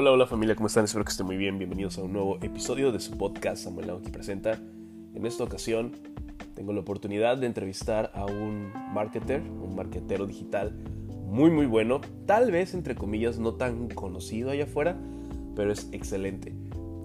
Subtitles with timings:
[0.00, 0.84] Hola, hola familia, ¿cómo están?
[0.84, 1.58] Espero que estén muy bien.
[1.58, 4.52] Bienvenidos a un nuevo episodio de su podcast Samuel Nauki Presenta.
[4.52, 5.90] En esta ocasión
[6.54, 10.72] tengo la oportunidad de entrevistar a un marketer, un marketero digital
[11.26, 14.96] muy muy bueno, tal vez entre comillas no tan conocido allá afuera,
[15.56, 16.54] pero es excelente.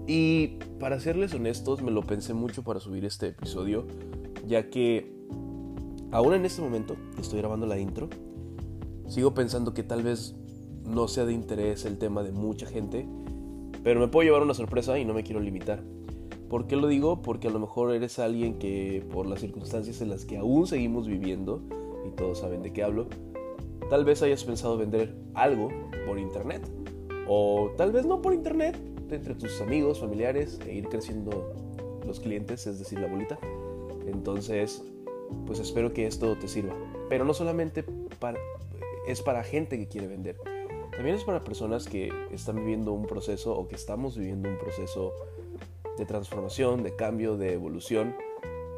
[0.06, 3.88] Y para serles honestos, me lo pensé mucho para subir este episodio,
[4.46, 5.12] ya que
[6.12, 8.08] aún en este momento estoy grabando la intro,
[9.08, 10.36] sigo pensando que tal vez
[10.84, 13.06] no sea de interés el tema de mucha gente,
[13.82, 15.82] pero me puedo llevar una sorpresa y no me quiero limitar.
[16.48, 17.22] ¿Por qué lo digo?
[17.22, 21.06] Porque a lo mejor eres alguien que por las circunstancias en las que aún seguimos
[21.06, 21.62] viviendo,
[22.06, 23.08] y todos saben de qué hablo,
[23.90, 25.70] tal vez hayas pensado vender algo
[26.06, 26.62] por internet.
[27.26, 28.78] O tal vez no por internet,
[29.10, 31.52] entre tus amigos, familiares, e ir creciendo
[32.06, 33.38] los clientes, es decir, la bolita.
[34.06, 34.84] Entonces,
[35.46, 36.74] pues espero que esto te sirva.
[37.08, 37.84] Pero no solamente
[39.06, 40.36] es para gente que quiere vender.
[40.96, 45.12] También es para personas que están viviendo un proceso o que estamos viviendo un proceso
[45.98, 48.14] de transformación, de cambio, de evolución,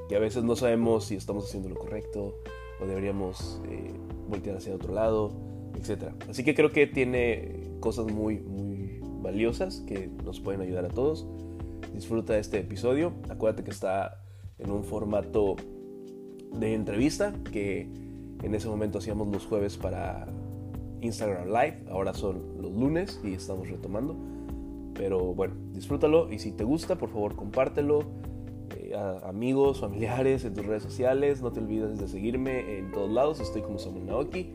[0.09, 2.35] que a veces no sabemos si estamos haciendo lo correcto
[2.81, 3.93] o deberíamos eh,
[4.29, 5.33] voltear hacia otro lado,
[5.75, 6.13] etc.
[6.29, 11.27] Así que creo que tiene cosas muy, muy valiosas que nos pueden ayudar a todos.
[11.95, 13.13] Disfruta este episodio.
[13.29, 14.23] Acuérdate que está
[14.59, 15.57] en un formato
[16.53, 17.91] de entrevista que
[18.43, 20.27] en ese momento hacíamos los jueves para
[21.01, 21.85] Instagram Live.
[21.91, 24.17] Ahora son los lunes y estamos retomando.
[24.95, 28.05] Pero bueno, disfrútalo y si te gusta, por favor, compártelo
[28.77, 31.43] eh, a amigos, familiares, en tus redes sociales.
[31.43, 33.41] No te olvides de seguirme en todos lados.
[33.41, 34.55] Estoy como Samuel Naoki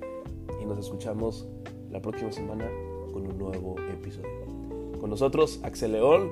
[0.62, 1.48] y nos escuchamos
[1.92, 2.68] la próxima semana
[3.14, 4.30] con un nuevo episodio.
[5.00, 6.32] Con nosotros, Axel León,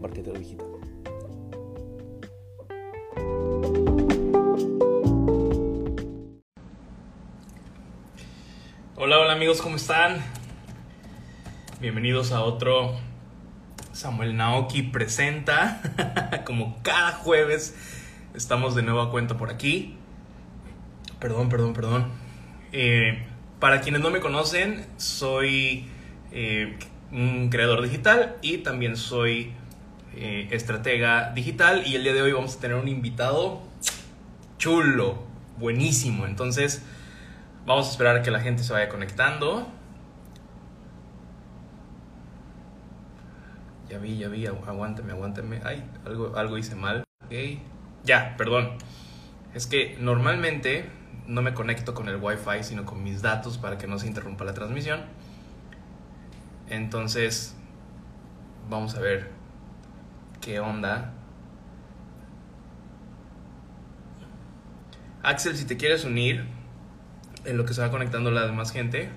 [0.00, 0.77] marketero digital.
[9.38, 10.20] Amigos, ¿cómo están?
[11.80, 12.96] Bienvenidos a otro
[13.92, 15.80] Samuel Naoki presenta.
[16.44, 17.76] Como cada jueves
[18.34, 19.94] estamos de nuevo a cuenta por aquí.
[21.20, 22.06] Perdón, perdón, perdón.
[22.72, 23.28] Eh,
[23.60, 25.86] para quienes no me conocen, soy
[26.32, 26.76] eh,
[27.12, 29.52] un creador digital y también soy
[30.16, 31.86] eh, estratega digital.
[31.86, 33.62] Y el día de hoy vamos a tener un invitado
[34.58, 35.22] chulo,
[35.58, 36.26] buenísimo.
[36.26, 36.82] Entonces,
[37.68, 39.68] vamos a esperar a que la gente se vaya conectando.
[43.88, 45.60] Ya vi, ya vi, aguántame, aguántame.
[45.62, 47.04] Ay, algo, algo hice mal.
[47.24, 47.32] Ok.
[48.04, 48.70] Ya, perdón.
[49.54, 50.90] Es que normalmente
[51.26, 54.44] no me conecto con el Wi-Fi, sino con mis datos para que no se interrumpa
[54.44, 55.02] la transmisión.
[56.70, 57.54] Entonces,
[58.70, 59.30] vamos a ver
[60.40, 61.12] qué onda.
[65.22, 66.57] Axel, si te quieres unir
[67.44, 69.10] en lo que se va conectando la demás gente.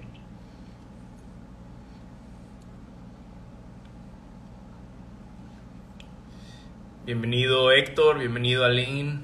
[7.06, 9.22] Bienvenido Héctor, bienvenido Aline.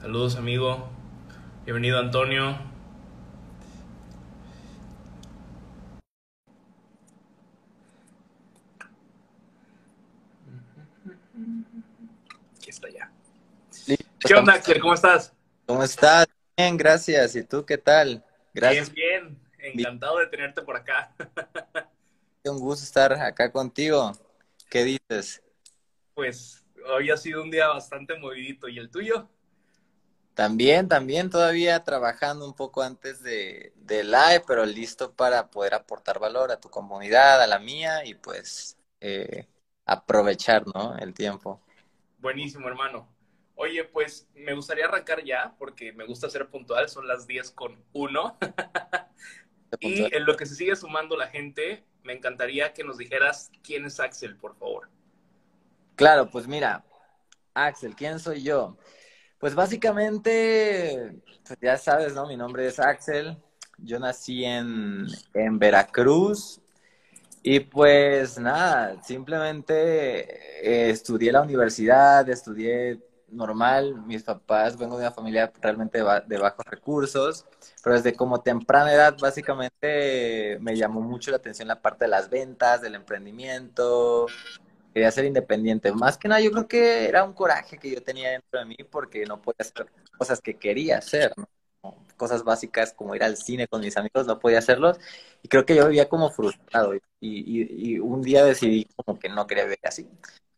[0.00, 0.90] Saludos amigo.
[1.64, 2.58] Bienvenido Antonio.
[12.56, 13.10] Aquí está ya.
[14.18, 14.80] ¿Qué onda, Axel?
[14.80, 15.32] ¿Cómo estás?
[15.66, 16.26] ¿Cómo estás?
[16.56, 17.34] Bien, gracias.
[17.36, 18.24] ¿Y tú qué tal?
[18.52, 18.92] Gracias.
[18.92, 19.80] Bien, bien.
[19.80, 21.14] Encantado de tenerte por acá.
[22.44, 24.12] Un gusto estar acá contigo.
[24.68, 25.42] ¿Qué dices?
[26.14, 28.68] Pues hoy ha sido un día bastante movidito.
[28.68, 29.28] ¿Y el tuyo?
[30.34, 36.18] También, también, todavía trabajando un poco antes de, de live, pero listo para poder aportar
[36.18, 39.46] valor a tu comunidad, a la mía y pues eh,
[39.86, 40.96] aprovechar, ¿no?
[40.98, 41.60] El tiempo.
[42.18, 43.13] Buenísimo, hermano.
[43.56, 47.84] Oye, pues me gustaría arrancar ya, porque me gusta ser puntual, son las 10 con
[47.92, 48.38] 1.
[49.80, 53.84] y en lo que se sigue sumando la gente, me encantaría que nos dijeras quién
[53.84, 54.88] es Axel, por favor.
[55.96, 56.84] Claro, pues mira,
[57.54, 58.76] Axel, ¿quién soy yo?
[59.38, 62.26] Pues básicamente, pues ya sabes, ¿no?
[62.26, 63.36] Mi nombre es Axel.
[63.78, 66.60] Yo nací en, en Veracruz,
[67.46, 69.76] y pues nada, simplemente
[70.66, 72.98] eh, estudié la universidad, estudié
[73.34, 77.46] normal, mis papás, vengo de una familia realmente de, bajos recursos,
[77.82, 82.30] pero desde como temprana edad básicamente me llamó mucho la atención la parte de las
[82.30, 84.26] ventas, del emprendimiento,
[84.92, 85.92] quería ser independiente.
[85.92, 88.76] Más que nada yo creo que era un coraje que yo tenía dentro de mí
[88.90, 91.32] porque no podía hacer cosas que quería hacer,
[92.16, 94.98] cosas básicas como ir al cine con mis amigos, no podía hacerlos
[95.42, 99.28] y creo que yo vivía como frustrado y, y, y un día decidí como que
[99.28, 100.08] no quería vivir así.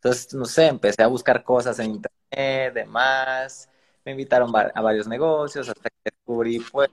[0.07, 3.69] Entonces, no sé, empecé a buscar cosas en internet, demás,
[4.05, 6.89] me invitaron a varios negocios hasta que descubrí pues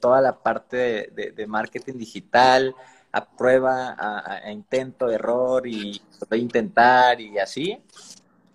[0.00, 2.72] toda la parte de, marketing digital,
[3.10, 6.00] a prueba, a, intento, error y
[6.30, 7.82] a intentar y así,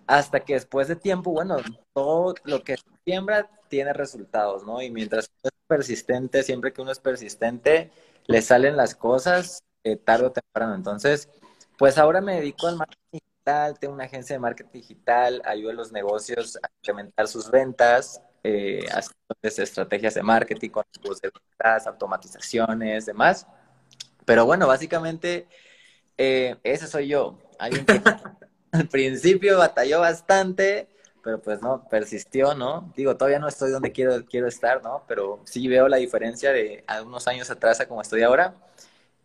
[0.06, 1.58] hasta que después de tiempo, bueno,
[1.92, 4.80] todo lo que siembra tiene resultados, ¿no?
[4.80, 7.90] Y mientras uno es persistente, siempre que uno es persistente,
[8.26, 10.74] le salen las cosas eh, tarde o temprano.
[10.74, 11.28] Entonces,
[11.76, 15.74] pues ahora me dedico al marketing digital, tengo una agencia de marketing digital, ayudo a
[15.74, 23.06] los negocios a incrementar sus ventas, eh, haciendo estrategias de marketing con de ventas, automatizaciones,
[23.06, 23.46] demás.
[24.24, 25.48] Pero bueno, básicamente
[26.16, 27.38] eh, ese soy yo.
[27.58, 28.00] Alguien que
[28.72, 30.88] al principio batalló bastante,
[31.22, 32.92] pero pues no, persistió, ¿no?
[32.96, 35.04] Digo, todavía no estoy donde quiero, quiero estar, ¿no?
[35.08, 38.54] Pero sí veo la diferencia de unos años atrás a como estoy ahora.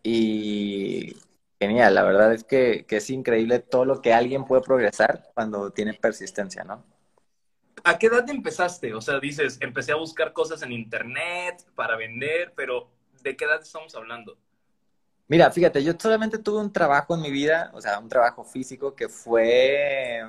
[0.02, 1.16] Y
[1.60, 5.70] genial, la verdad es que, que es increíble todo lo que alguien puede progresar cuando
[5.70, 6.84] tiene persistencia, ¿no?
[7.84, 8.94] ¿A qué edad empezaste?
[8.94, 12.90] O sea, dices, empecé a buscar cosas en internet para vender, pero
[13.22, 14.36] ¿de qué edad estamos hablando?
[15.28, 18.94] Mira, fíjate, yo solamente tuve un trabajo en mi vida, o sea, un trabajo físico
[18.94, 20.22] que fue,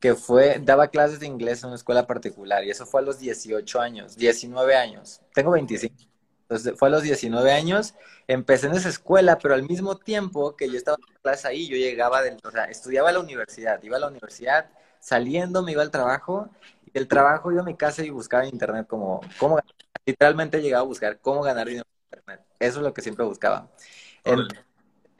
[0.00, 3.20] que fue, daba clases de inglés en una escuela particular y eso fue a los
[3.20, 6.09] 18 años, 19 años, tengo 25.
[6.50, 7.94] Entonces fue a los 19 años,
[8.26, 11.76] empecé en esa escuela, pero al mismo tiempo que yo estaba en clase ahí, yo
[11.76, 14.68] llegaba del, o sea, estudiaba a la universidad, iba a la universidad,
[14.98, 16.50] saliendo me iba al trabajo,
[16.84, 19.60] y del trabajo iba a mi casa y buscaba en internet como, cómo,
[20.04, 22.46] literalmente llegaba a buscar cómo ganar dinero en internet.
[22.58, 23.70] Eso es lo que siempre buscaba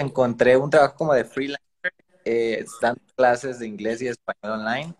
[0.00, 1.94] encontré un trabajo como de freelancer,
[2.24, 4.94] eh, dando clases de inglés y español online.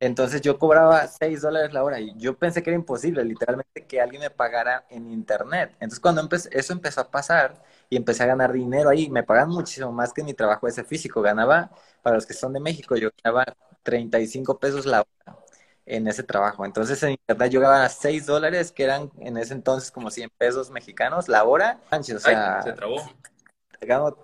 [0.00, 4.00] Entonces yo cobraba 6 dólares la hora y yo pensé que era imposible, literalmente, que
[4.00, 5.70] alguien me pagara en internet.
[5.74, 9.48] Entonces cuando empecé, eso empezó a pasar y empecé a ganar dinero ahí, me pagan
[9.48, 11.22] muchísimo más que mi trabajo ese físico.
[11.22, 11.70] Ganaba,
[12.02, 13.44] para los que son de México, yo ganaba
[13.82, 15.38] 35 pesos la hora
[15.86, 16.64] en ese trabajo.
[16.64, 20.70] Entonces en internet yo ganaba 6 dólares, que eran en ese entonces como 100 pesos
[20.70, 21.80] mexicanos la hora.
[21.90, 22.96] O sea, se trabó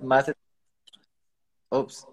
[0.01, 0.35] más de...
[1.71, 2.07] Ups.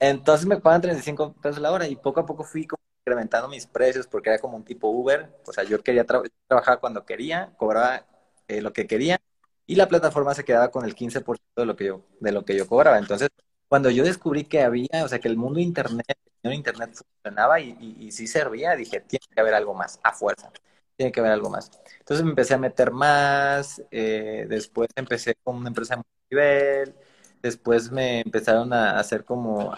[0.00, 2.66] Entonces me pagan 35 pesos la hora y poco a poco fui
[3.00, 5.30] incrementando mis precios porque era como un tipo Uber.
[5.46, 8.06] O sea, yo quería trabajar cuando quería, cobraba
[8.48, 9.20] eh, lo que quería
[9.66, 12.56] y la plataforma se quedaba con el 15% de lo que yo, de lo que
[12.56, 12.98] yo cobraba.
[12.98, 13.28] Entonces,
[13.68, 17.76] cuando yo descubrí que había, o sea, que el mundo internet, el internet funcionaba y,
[18.00, 20.50] y, sí servía, dije, tiene que haber algo más, a fuerza
[20.96, 21.70] tiene que haber algo más.
[21.98, 26.94] Entonces me empecé a meter más, eh, después empecé con una empresa de nivel,
[27.42, 29.74] después me empezaron a hacer como,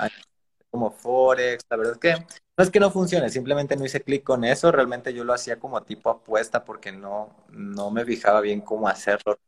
[0.70, 2.14] como Forex, la verdad es que
[2.56, 5.58] no es que no funcione, simplemente no hice clic con eso, realmente yo lo hacía
[5.60, 9.38] como tipo apuesta porque no, no me fijaba bien cómo hacerlo.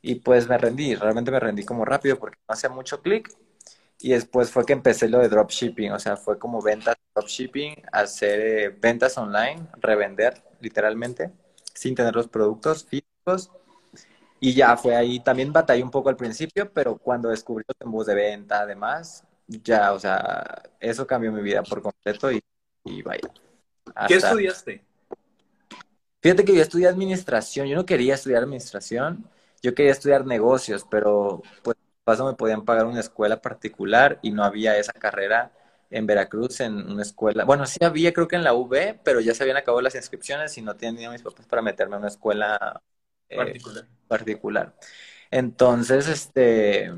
[0.00, 3.32] Y pues me rendí, realmente me rendí como rápido porque no hacía mucho clic
[4.00, 8.40] y después fue que empecé lo de dropshipping, o sea, fue como ventas dropshipping, hacer
[8.40, 11.32] eh, ventas online, revender literalmente,
[11.74, 13.50] sin tener los productos físicos.
[14.44, 18.08] Y ya fue ahí, también batallé un poco al principio, pero cuando descubrí los embudos
[18.08, 22.42] de venta, además, ya, o sea, eso cambió mi vida por completo y,
[22.84, 23.30] y vaya.
[24.08, 24.84] ¿Qué estudiaste?
[26.20, 29.30] Fíjate que yo estudié administración, yo no quería estudiar administración,
[29.62, 34.42] yo quería estudiar negocios, pero pues paso me podían pagar una escuela particular y no
[34.42, 35.52] había esa carrera
[35.88, 37.44] en Veracruz en una escuela.
[37.44, 40.58] Bueno, sí había, creo que en la UB, pero ya se habían acabado las inscripciones
[40.58, 42.82] y no tenían mis papás para meterme en una escuela
[43.36, 43.86] particular.
[44.08, 44.74] particular.
[45.30, 46.92] Entonces, este,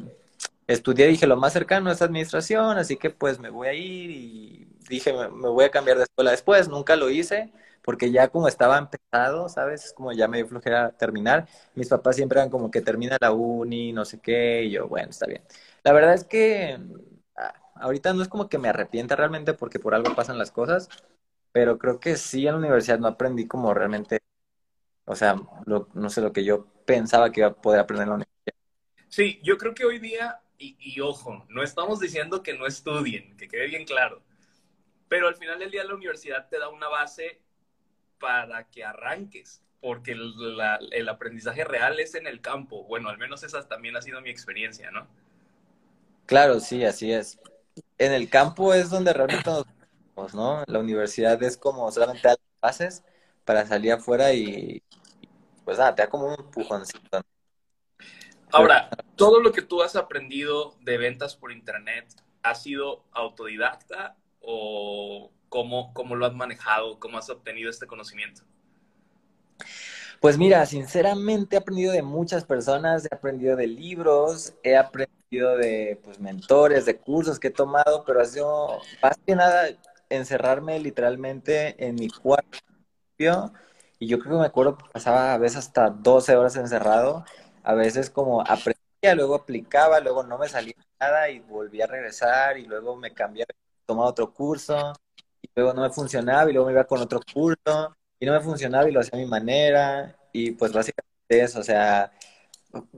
[0.66, 4.68] estudié, dije, lo más cercano es administración, así que pues me voy a ir y
[4.88, 6.68] dije, me voy a cambiar de escuela después.
[6.68, 9.84] Nunca lo hice porque ya como estaba empezado, ¿sabes?
[9.86, 11.46] Es como ya me dio flojera terminar.
[11.74, 15.10] Mis papás siempre eran como que termina la uni, no sé qué, y yo, bueno,
[15.10, 15.42] está bien.
[15.82, 16.78] La verdad es que
[17.36, 20.88] ah, ahorita no es como que me arrepienta realmente porque por algo pasan las cosas,
[21.52, 24.20] pero creo que sí en la universidad no aprendí como realmente,
[25.04, 28.14] o sea, no sé lo que yo pensaba que iba a poder aprender en la
[28.16, 28.54] universidad.
[29.08, 33.36] Sí, yo creo que hoy día, y, y ojo, no estamos diciendo que no estudien,
[33.36, 34.22] que quede bien claro,
[35.08, 37.40] pero al final del día la universidad te da una base
[38.18, 42.84] para que arranques, porque el, aprendizaje real es en el campo.
[42.84, 45.06] Bueno, al menos esa también ha sido mi experiencia, ¿no?
[46.26, 47.38] Claro, sí, así es.
[47.98, 49.50] En el campo es donde realmente
[50.16, 50.64] nos ¿no?
[50.66, 53.04] La universidad es como solamente las bases
[53.44, 54.82] para salir afuera y,
[55.64, 57.20] pues nada, te da como un empujoncito.
[58.50, 62.06] Ahora, todo lo que tú has aprendido de ventas por internet,
[62.42, 66.98] ¿ha sido autodidacta o ¿Cómo, lo has manejado?
[66.98, 68.42] ¿Cómo has obtenido este conocimiento?
[70.20, 76.00] Pues mira, sinceramente he aprendido de muchas personas, he aprendido de libros, he aprendido de
[76.02, 79.68] pues, mentores, de cursos que he tomado, pero ha sido más que nada
[80.08, 82.58] encerrarme literalmente en mi cuarto.
[83.98, 87.24] Y yo creo que me acuerdo que pasaba a veces hasta 12 horas encerrado
[87.62, 92.58] a veces como aprendía, luego aplicaba, luego no me salía nada y volví a regresar
[92.58, 93.48] y luego me cambiaba,
[93.86, 94.92] tomaba otro curso
[95.40, 98.40] y luego no me funcionaba y luego me iba con otro curso y no me
[98.40, 102.12] funcionaba y lo hacía a mi manera y pues básicamente eso, o sea,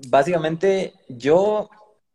[0.09, 1.71] básicamente yo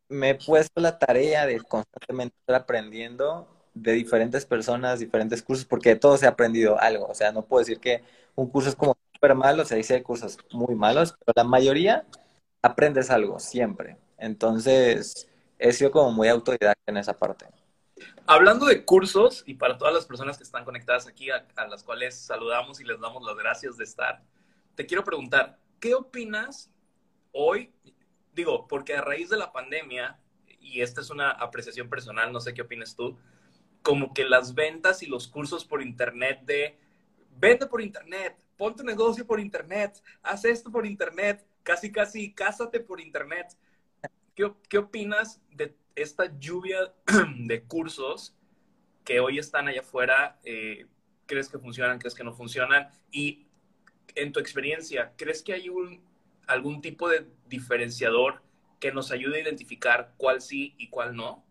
[0.09, 5.89] me he puesto la tarea de constantemente estar aprendiendo de diferentes personas, diferentes cursos, porque
[5.89, 7.07] de todos he aprendido algo.
[7.07, 8.03] O sea, no puedo decir que
[8.35, 12.05] un curso es como súper malo, o sea, hay cursos muy malos, pero la mayoría
[12.61, 13.97] aprendes algo, siempre.
[14.17, 17.45] Entonces, he sido como muy autodidacta en esa parte.
[18.25, 21.83] Hablando de cursos, y para todas las personas que están conectadas aquí, a, a las
[21.83, 24.21] cuales saludamos y les damos las gracias de estar,
[24.75, 26.71] te quiero preguntar, ¿qué opinas
[27.31, 27.73] hoy?
[28.33, 30.19] Digo, porque a raíz de la pandemia,
[30.59, 33.17] y esta es una apreciación personal, no sé qué opinas tú,
[33.81, 36.77] como que las ventas y los cursos por internet de
[37.37, 42.79] vende por internet, pon tu negocio por internet, haz esto por internet, casi casi cásate
[42.79, 43.57] por internet.
[44.35, 46.93] ¿Qué, qué opinas de esta lluvia
[47.37, 48.35] de cursos
[49.03, 50.39] que hoy están allá afuera?
[50.43, 50.85] Eh,
[51.25, 51.97] ¿Crees que funcionan?
[51.97, 52.89] ¿Crees que no funcionan?
[53.11, 53.47] Y
[54.15, 56.03] en tu experiencia, ¿crees que hay un,
[56.47, 58.41] algún tipo de diferenciador
[58.79, 61.43] que nos ayude a identificar cuál sí y cuál no?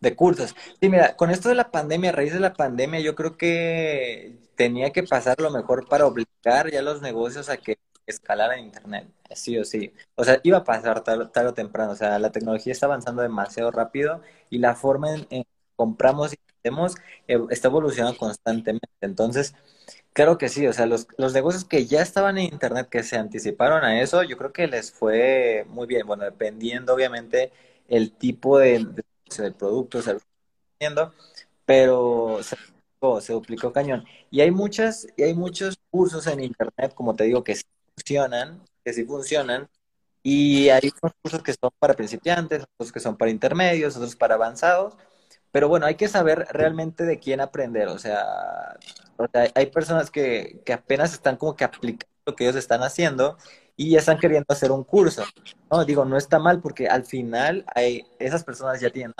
[0.00, 0.54] De cursos.
[0.80, 4.38] Sí, mira, con esto de la pandemia, a raíz de la pandemia, yo creo que
[4.56, 9.58] tenía que pasar lo mejor para obligar ya los negocios a que escalaran Internet, sí
[9.58, 9.92] o sí.
[10.16, 11.92] O sea, iba a pasar tarde, o temprano.
[11.92, 15.46] O sea, la tecnología está avanzando demasiado rápido y la forma en, que
[15.76, 16.96] compramos y vendemos
[17.28, 18.88] eh, está evolucionando constantemente.
[19.00, 19.54] Entonces,
[20.12, 20.66] claro que sí.
[20.66, 24.22] O sea, los, los negocios que ya estaban en Internet, que se anticiparon a eso,
[24.22, 26.06] yo creo que les fue muy bien.
[26.06, 27.52] Bueno, dependiendo, obviamente,
[27.88, 28.86] el tipo de
[29.38, 30.16] del producto, se
[31.64, 34.04] pero se duplicó, se duplicó cañón.
[34.30, 38.62] Y hay muchas, y hay muchos cursos en internet, como te digo, que sí funcionan,
[38.84, 39.68] que sí funcionan,
[40.22, 44.34] y hay unos cursos que son para principiantes, otros que son para intermedios, otros para
[44.34, 44.96] avanzados,
[45.52, 48.76] pero bueno, hay que saber realmente de quién aprender, o sea,
[49.54, 53.36] hay personas que, que apenas están como que aplicando lo que ellos están haciendo
[53.80, 55.24] y ya están queriendo hacer un curso.
[55.70, 59.14] No, digo, no está mal porque al final hay, esas personas ya tienen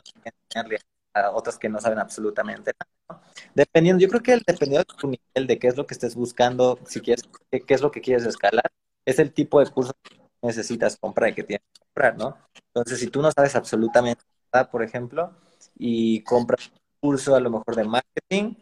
[1.15, 3.23] a otras que no saben absolutamente nada.
[3.55, 6.79] Dependiendo, yo creo que dependiendo de tu nivel, de qué es lo que estés buscando,
[6.85, 8.71] si quieres, qué, es lo que quieres escalar,
[9.07, 12.37] es el tipo de curso que necesitas comprar y que tienes que comprar, ¿no?
[12.75, 15.35] Entonces, si tú no sabes absolutamente nada, por ejemplo,
[15.75, 18.57] y compras un curso a lo mejor de marketing,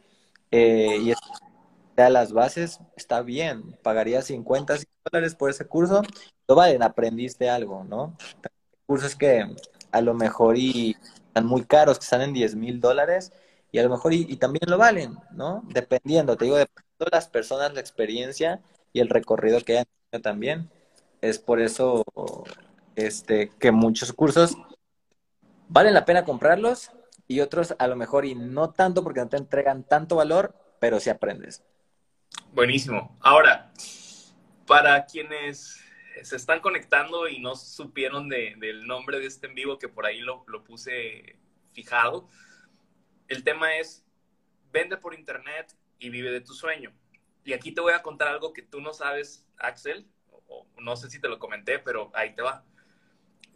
[0.53, 1.19] eh, y es
[2.03, 6.03] a las bases, está bien, pagaría 50 dólares por ese curso,
[6.47, 8.17] lo valen, aprendiste algo, ¿no?
[8.87, 9.45] Cursos que
[9.91, 13.33] a lo mejor y están muy caros, que están en 10 mil dólares,
[13.71, 15.63] y a lo mejor y, también lo valen, ¿no?
[15.69, 18.61] Dependiendo, te digo, dependiendo de las personas, la experiencia
[18.93, 20.71] y el recorrido que hayan tenido también.
[21.21, 22.05] Es por eso
[22.97, 24.57] este, que muchos cursos
[25.69, 26.91] valen la pena comprarlos
[27.27, 30.99] y otros a lo mejor y no tanto porque no te entregan tanto valor, pero
[30.99, 31.63] sí aprendes.
[32.53, 33.17] Buenísimo.
[33.21, 33.71] Ahora,
[34.67, 35.83] para quienes
[36.23, 40.21] se están conectando y no supieron del nombre de este en vivo, que por ahí
[40.21, 41.37] lo, puse
[41.73, 42.29] fijado,
[43.29, 44.05] el tema es,
[44.73, 46.93] vende por internet y vive de tu sueño.
[47.45, 50.07] Y aquí te voy a contar algo que tú no sabes, Axel,
[50.49, 52.65] o, no sé si te lo comenté, pero ahí te va.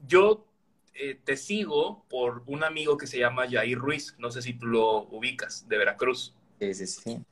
[0.07, 0.47] Yo
[0.95, 4.67] eh, te sigo por un amigo que se llama Jair Ruiz, no sé si tú
[4.67, 6.35] lo ubicas, de Veracruz.
[6.59, 7.25] Sí, sí, sí.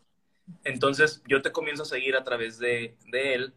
[0.64, 3.54] Entonces yo te comienzo a seguir a través de, él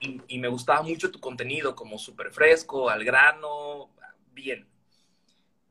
[0.00, 3.90] y, me gustaba mucho tu contenido, como súper fresco, al grano,
[4.32, 4.68] bien.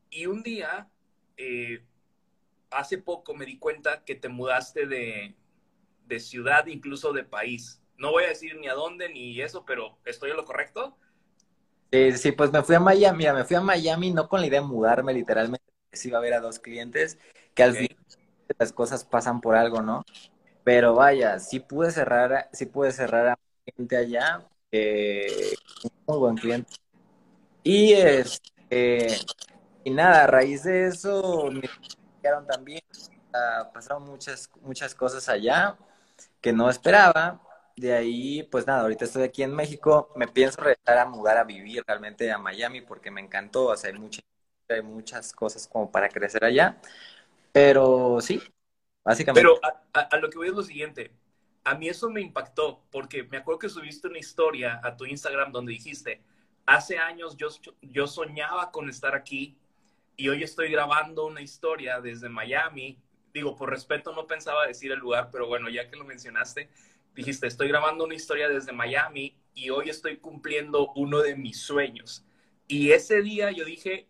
[0.09, 0.89] Y un día,
[1.37, 1.83] eh,
[2.71, 5.35] hace poco me di cuenta que te mudaste de,
[6.07, 7.81] de ciudad, incluso de país.
[7.97, 10.97] No voy a decir ni a dónde ni eso, pero ¿estoy en lo correcto?
[11.91, 14.47] Sí, sí, pues me fui a Miami, mira, me fui a Miami no con la
[14.47, 17.17] idea de mudarme literalmente, sí iba a ver a dos clientes,
[17.53, 17.87] que al fin
[18.57, 20.03] las cosas pasan por algo, ¿no?
[20.65, 23.39] Pero vaya, sí pude cerrar, sí pude cerrar a
[23.77, 25.53] gente allá, eh,
[26.07, 26.73] muy buen cliente.
[27.63, 29.07] Y este,
[29.83, 31.69] y nada, a raíz de eso me
[32.21, 32.81] quedaron también,
[33.73, 35.77] pasaron muchas, muchas cosas allá
[36.41, 37.41] que no esperaba.
[37.77, 41.43] De ahí, pues nada, ahorita estoy aquí en México, me pienso regresar a mudar a
[41.43, 44.21] vivir realmente a Miami porque me encantó, o sea, hay, mucha,
[44.69, 46.77] hay muchas cosas como para crecer allá.
[47.51, 48.41] Pero sí,
[49.33, 49.59] pero
[49.93, 51.11] a, lo que voy es lo siguiente.
[51.63, 55.51] A mí eso me impactó porque me acuerdo que subiste una historia a tu Instagram
[55.51, 56.21] donde dijiste,
[56.65, 57.49] hace años yo,
[57.81, 59.57] yo soñaba con estar aquí
[60.15, 62.99] y hoy estoy grabando una historia desde Miami.
[63.33, 66.69] Digo, por respeto no pensaba decir el lugar, pero bueno, ya que lo mencionaste.
[67.13, 72.25] dijiste, estoy grabando una historia desde Miami y hoy estoy cumpliendo uno de mis sueños.
[72.67, 74.07] Y ese día yo dije,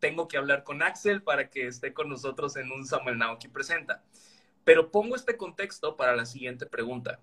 [0.00, 4.02] tengo que hablar con Axel para que esté con nosotros en un Samuel Naoki Presenta.
[4.64, 7.20] Pero pongo este contexto para la siguiente pregunta.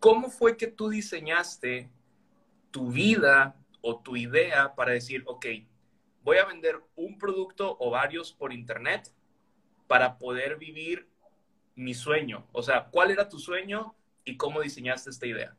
[0.00, 1.90] ¿Cómo fue que tú diseñaste
[2.70, 5.46] tu vida o tu idea para decir, ok,
[6.22, 9.12] voy a vender un producto o varios por internet
[9.86, 11.08] para poder vivir
[11.74, 12.46] mi sueño?
[12.52, 15.56] O sea, ¿cuál era tu sueño y cómo diseñaste esta idea?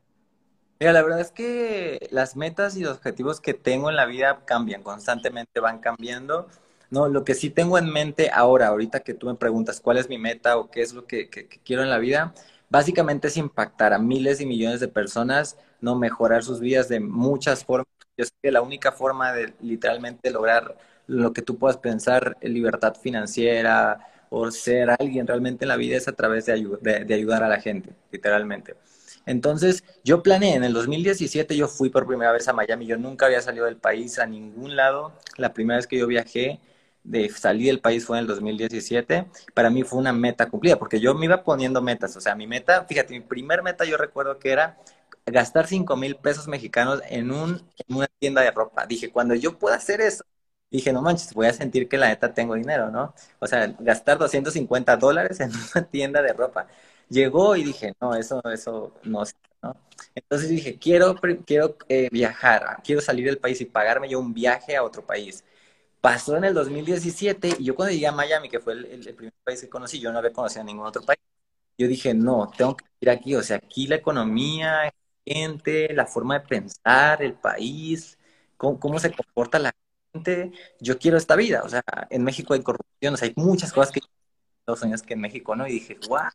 [0.78, 4.46] Mira, la verdad es que las metas y los objetivos que tengo en la vida
[4.46, 6.48] cambian, constantemente van cambiando.
[6.90, 10.08] No, lo que sí tengo en mente ahora, ahorita que tú me preguntas cuál es
[10.08, 11.28] mi meta o qué es lo que,
[11.64, 12.34] quiero en la vida,
[12.68, 17.64] básicamente es impactar a miles y millones de personas, no mejorar sus vidas de muchas
[17.64, 17.86] formas.
[18.16, 22.94] Yo sé que la única forma de literalmente lograr lo que tú puedas pensar, libertad
[22.94, 27.48] financiera o ser alguien realmente en la vida es a través de, de, ayudar a
[27.48, 28.74] la gente, literalmente.
[29.26, 33.26] Entonces, yo planeé, en el 2017 yo fui por primera vez a Miami, yo nunca
[33.26, 36.60] había salido del país a ningún lado, la primera vez que yo viajé
[37.04, 41.00] de salir del país fue en el 2017, para mí fue una meta cumplida, porque
[41.00, 44.38] yo me iba poniendo metas, o sea, mi meta, fíjate, mi primer meta yo recuerdo
[44.38, 44.78] que era
[45.26, 48.86] gastar 5 mil pesos mexicanos en, un, en una tienda de ropa.
[48.86, 50.24] Dije, cuando yo pueda hacer eso,
[50.70, 53.14] dije, no manches, voy a sentir que la neta tengo dinero, ¿no?
[53.38, 56.66] O sea, gastar 250 dólares en una tienda de ropa.
[57.08, 59.22] Llegó y dije, no, eso, eso no
[59.62, 59.76] ¿no?
[60.14, 61.14] Entonces dije, quiero,
[61.46, 65.44] quiero eh, viajar, quiero salir del país y pagarme yo un viaje a otro país.
[66.00, 69.60] Pasó en el 2017 y yo cuando llegué a Miami, que fue el, primer país
[69.60, 71.20] que conocí, yo no había conocido a ningún otro país,
[71.76, 74.92] yo dije, no, tengo que ir aquí, o sea, aquí la economía,
[75.26, 78.18] gente, la forma de pensar, el país,
[78.56, 79.72] cómo, se comporta la
[80.12, 83.72] gente, yo quiero esta vida, o sea, en México hay corrupción, o sea, hay muchas
[83.72, 84.00] cosas que
[84.60, 85.66] Estados Unidos que en México, ¿no?
[85.66, 86.30] Y dije, guau,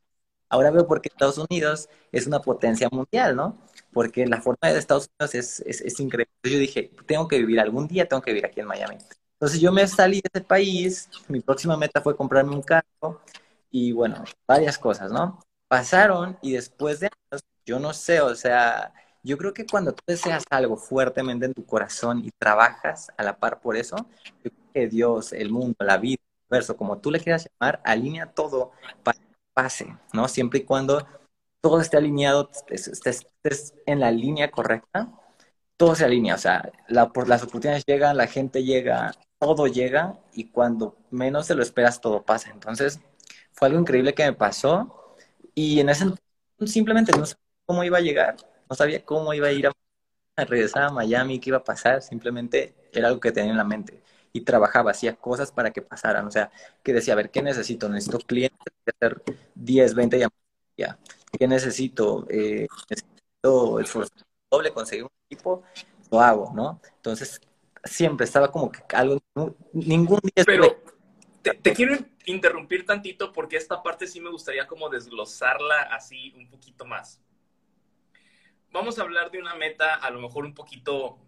[0.50, 3.58] ahora veo por qué Estados Unidos es una potencia mundial, ¿no?
[3.94, 6.32] Porque la forma de Estados Unidos es, es, es increíble.
[6.44, 8.98] Yo dije, tengo que vivir algún día, tengo que vivir aquí en Miami.
[9.36, 13.22] Entonces yo me salí de ese país, mi próxima meta fue comprarme un carro
[13.70, 15.40] y bueno, varias cosas, ¿no?
[15.68, 18.94] Pasaron y después de años, yo no sé, o sea,
[19.24, 23.38] yo creo que cuando tú deseas algo fuertemente en tu corazón y trabajas a la
[23.38, 23.98] par por eso,
[24.44, 27.82] yo creo que Dios, el mundo, la vida, el universo, como tú le quieras llamar,
[27.84, 28.72] alinea todo
[29.04, 30.28] para que pase, ¿no?
[30.28, 31.06] Siempre y cuando
[31.60, 35.12] todo esté alineado, estés, estés en la línea correcta,
[35.78, 40.20] todo se alinea, o sea, la, por, las oportunidades llegan, la gente llega, todo llega
[40.34, 42.52] y cuando menos te lo esperas todo pasa.
[42.52, 43.00] Entonces,
[43.52, 45.16] fue algo increíble que me pasó
[45.54, 46.06] y en ese
[46.66, 48.38] simplemente no sabía cómo iba a llegar,
[48.70, 49.74] no sabía cómo iba a ir a,
[50.46, 54.02] regresar a Miami, qué iba a pasar, simplemente era algo que tenía en la mente
[54.34, 56.52] y trabajaba, hacía cosas para que pasaran, o sea,
[56.84, 57.88] que decía, a ver, ¿qué necesito?
[57.88, 59.24] Necesito clientes, hacer
[59.56, 61.00] 10, 20 llamadas,
[61.40, 62.26] ¿qué necesito?
[62.30, 65.64] Eh, necesito esforzar doble, conseguir un equipo,
[66.12, 66.82] lo hago, ¿no?
[66.98, 67.42] Entonces,
[67.86, 69.22] siempre estaba como que algo,
[69.74, 70.44] ningún día...
[70.46, 70.84] Pero
[71.42, 76.86] te, quiero interrumpir tantito porque esta parte sí me gustaría como desglosarla así un poquito
[76.86, 77.22] más.
[78.72, 81.20] Vamos a hablar de una meta a lo mejor un poquito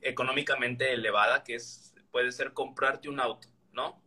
[0.00, 4.00] económicamente elevada, que es, puede ser comprarte un auto, ¿no?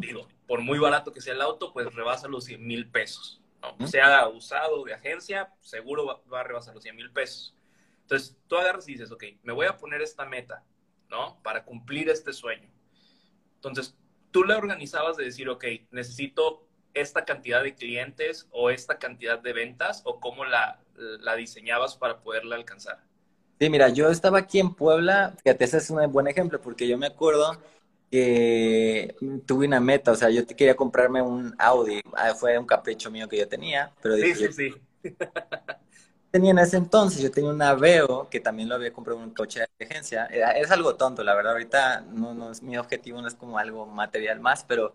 [0.00, 3.40] Digo, por muy barato que sea el auto, pues rebasa los 100 mil pesos.
[3.60, 3.86] ¿no?
[3.86, 7.54] Sea usado de agencia, seguro va, va, a rebasar los 100 mil pesos.
[8.02, 10.64] Entonces, tú agarras y dices, ok, me voy a poner esta meta.
[11.10, 11.40] ¿No?
[11.42, 12.68] Para cumplir este sueño.
[13.56, 13.96] Entonces,
[14.30, 19.52] tú le organizabas de decir, ok, necesito esta cantidad de clientes o esta cantidad de
[19.52, 20.80] ventas o cómo la,
[21.20, 23.02] la diseñabas para poderla alcanzar.
[23.60, 26.96] Sí, mira, yo estaba aquí en Puebla, fíjate, ese es un buen ejemplo porque yo
[26.96, 27.60] me acuerdo
[28.10, 29.14] que
[29.46, 33.28] tuve una meta, o sea, yo quería comprarme un Audi, ah, fue un capricho mío
[33.28, 34.74] que yo tenía, pero sí, sí, sí.
[36.30, 39.34] Tenía en ese entonces, yo tenía un Aveo, que también lo había comprado en un
[39.34, 40.26] coche de agencia.
[40.26, 43.86] Es algo tonto, la verdad, ahorita no, no es mi objetivo, no es como algo
[43.86, 44.94] material más, pero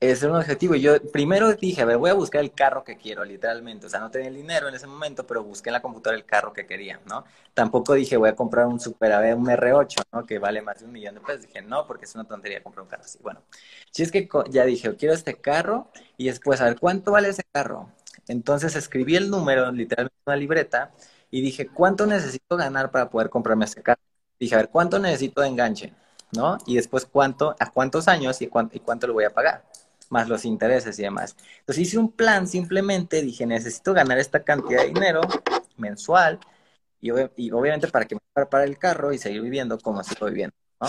[0.00, 0.74] es un objetivo.
[0.74, 3.86] Yo primero dije, a ver, voy a buscar el carro que quiero, literalmente.
[3.86, 6.26] O sea, no tenía el dinero en ese momento, pero busqué en la computadora el
[6.26, 7.24] carro que quería, ¿no?
[7.54, 10.26] Tampoco dije, voy a comprar un Super Ave, un R8, ¿no?
[10.26, 11.42] Que vale más de un millón de pesos.
[11.42, 13.18] Dije, no, porque es una tontería comprar un carro así.
[13.22, 13.42] Bueno,
[13.90, 17.44] si es que ya dije, quiero este carro y después, a ver, ¿cuánto vale ese
[17.52, 17.90] carro?
[18.28, 20.92] Entonces escribí el número, literalmente en una libreta,
[21.30, 24.00] y dije, ¿cuánto necesito ganar para poder comprarme este carro?
[24.38, 25.92] Dije, a ver, ¿cuánto necesito de enganche?
[26.32, 26.58] ¿No?
[26.66, 29.64] Y después, ¿cuánto, a cuántos años y cuánto, y cuánto lo voy a pagar?
[30.10, 31.36] Más los intereses y demás.
[31.60, 35.20] Entonces hice un plan, simplemente dije, necesito ganar esta cantidad de dinero
[35.76, 36.38] mensual
[37.00, 40.88] y, obviamente para que me para el carro y seguir viviendo como estoy viviendo, ¿no?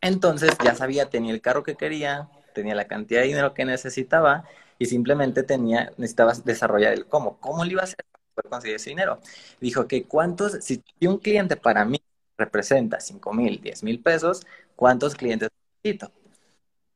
[0.00, 4.44] Entonces ya sabía, tenía el carro que quería, tenía la cantidad de dinero que necesitaba
[4.78, 7.38] y simplemente tenía, necesitaba desarrollar el cómo.
[7.40, 8.04] ¿Cómo le iba a hacer
[8.38, 9.20] poder conseguir ese dinero.
[9.60, 12.00] Dijo que cuántos, si un cliente para mí
[12.36, 15.50] representa 5 mil, 10 mil pesos, ¿cuántos clientes
[15.82, 16.12] necesito?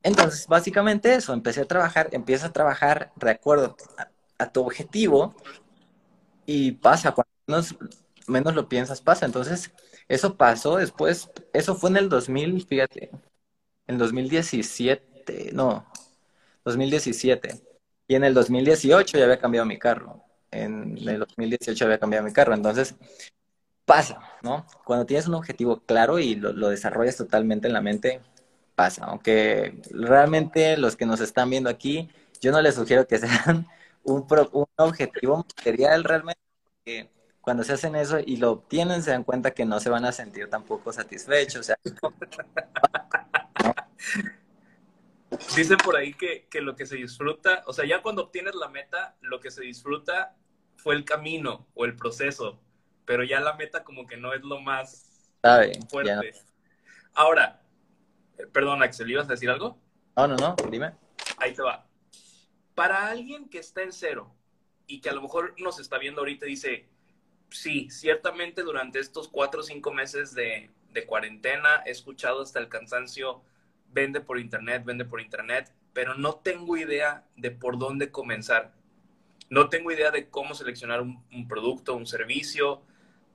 [0.03, 3.75] Entonces, básicamente eso, empecé a trabajar, empieza a trabajar de acuerdo
[4.37, 5.35] a, tu objetivo
[6.45, 7.75] y pasa, cuando menos,
[8.27, 9.25] menos, lo piensas, pasa.
[9.25, 9.71] Entonces,
[10.09, 13.11] eso pasó después, eso fue en el 2000, fíjate,
[13.87, 15.85] en 2017, no,
[16.65, 17.72] 2017.
[18.07, 20.23] Y en el 2018 ya había cambiado mi carro.
[20.51, 22.53] En el 2018 había cambiado mi carro.
[22.53, 22.95] Entonces,
[23.85, 24.65] pasa, ¿no?
[24.85, 28.21] Cuando tienes un objetivo claro y lo, desarrollas totalmente en la mente,
[28.75, 29.05] pasa.
[29.05, 32.09] Aunque realmente los que nos están viendo aquí,
[32.41, 33.67] yo no les sugiero que sean
[34.03, 37.09] un, un objetivo material realmente, porque
[37.41, 40.11] cuando se hacen eso y lo obtienen, se dan cuenta que no se van a
[40.11, 41.61] sentir tampoco satisfechos.
[41.61, 41.77] O sea,
[45.55, 48.69] Dicen por ahí que, que, lo que se disfruta, o sea, ya cuando obtienes la
[48.69, 50.35] meta, lo que se disfruta
[50.77, 52.59] fue el camino o el proceso,
[53.05, 55.31] pero ya la meta como que no es lo más
[55.89, 56.33] fuerte.
[57.13, 57.61] Ahora,
[58.37, 59.77] eh, perdón, Axel, ¿ibas a decir algo?
[60.17, 60.93] No, no, no, dime.
[61.37, 61.87] Ahí te va.
[62.75, 64.33] Para alguien que está en cero
[64.87, 66.89] y que a lo mejor nos está viendo ahorita y dice,
[67.49, 72.69] sí, ciertamente durante estos cuatro o cinco meses de, de cuarentena he escuchado hasta el
[72.69, 73.43] cansancio
[73.93, 78.73] vende por internet, vende por internet, pero no tengo idea de por dónde comenzar.
[79.49, 82.81] No tengo idea de cómo seleccionar un, producto, un servicio.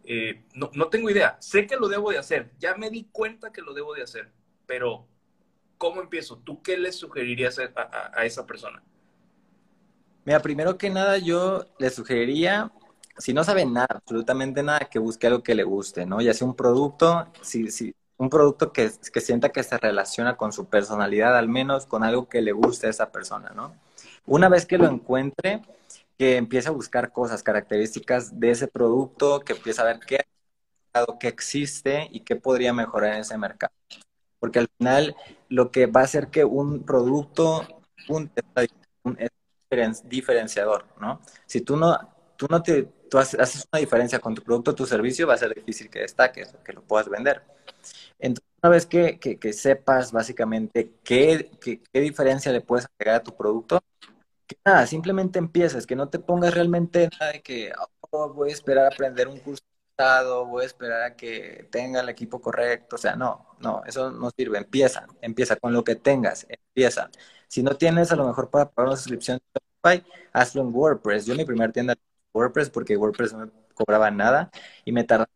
[0.05, 1.37] Eh, no, no, tengo idea.
[1.41, 2.51] Sé que lo debo de hacer.
[2.59, 4.31] Ya me di cuenta que lo debo de hacer.
[4.67, 5.07] Pero,
[5.77, 6.39] ¿cómo empiezo?
[6.39, 8.83] ¿Tú qué le sugerirías a, esa persona?
[10.25, 12.73] Mira, primero que nada, yo le sugeriría
[13.19, 16.21] si no sabe nada, absolutamente nada, que busque algo que le guste, ¿no?
[16.21, 20.53] Ya sea un producto, si, si, un producto que, que, sienta que se relaciona con
[20.53, 23.75] su personalidad, al menos con algo que le guste a esa persona, ¿no?
[24.27, 25.63] Una vez que lo encuentre,
[26.19, 30.19] que empiece a buscar cosas, características de ese producto, que empiece a ver qué,
[31.21, 33.73] qué existe y qué podría mejorar en ese mercado.
[34.41, 35.17] Porque al final
[35.49, 37.67] lo que va a hacer que un producto
[38.09, 38.31] un,
[39.71, 41.21] es diferenciador, ¿no?
[41.47, 41.97] Si tú no,
[42.37, 45.39] tú no te, tú haces una diferencia con tu producto o tu servicio, va a
[45.39, 47.43] ser difícil que destaques, que lo puedas vender.
[48.19, 53.37] Entonces, una vez que, que, sepas básicamente qué, qué, diferencia le puedes agregar a tu
[53.37, 53.81] producto,
[54.47, 57.73] que nada, simplemente empieces, que no te pongas realmente nada de que
[58.11, 59.63] oh, voy a esperar a aprender un curso
[60.47, 64.31] voy a esperar a que tenga el equipo correcto, o sea, no, no, eso no
[64.31, 67.11] sirve, empieza, empieza con lo que tengas, empieza.
[67.49, 71.27] Si no tienes a lo mejor para pagar una suscripción de Shopify, hazlo en WordPress.
[71.27, 71.95] Yo mi primera tienda
[72.33, 74.51] WordPress porque WordPress no me cobraba nada
[74.85, 75.31] y me tardaba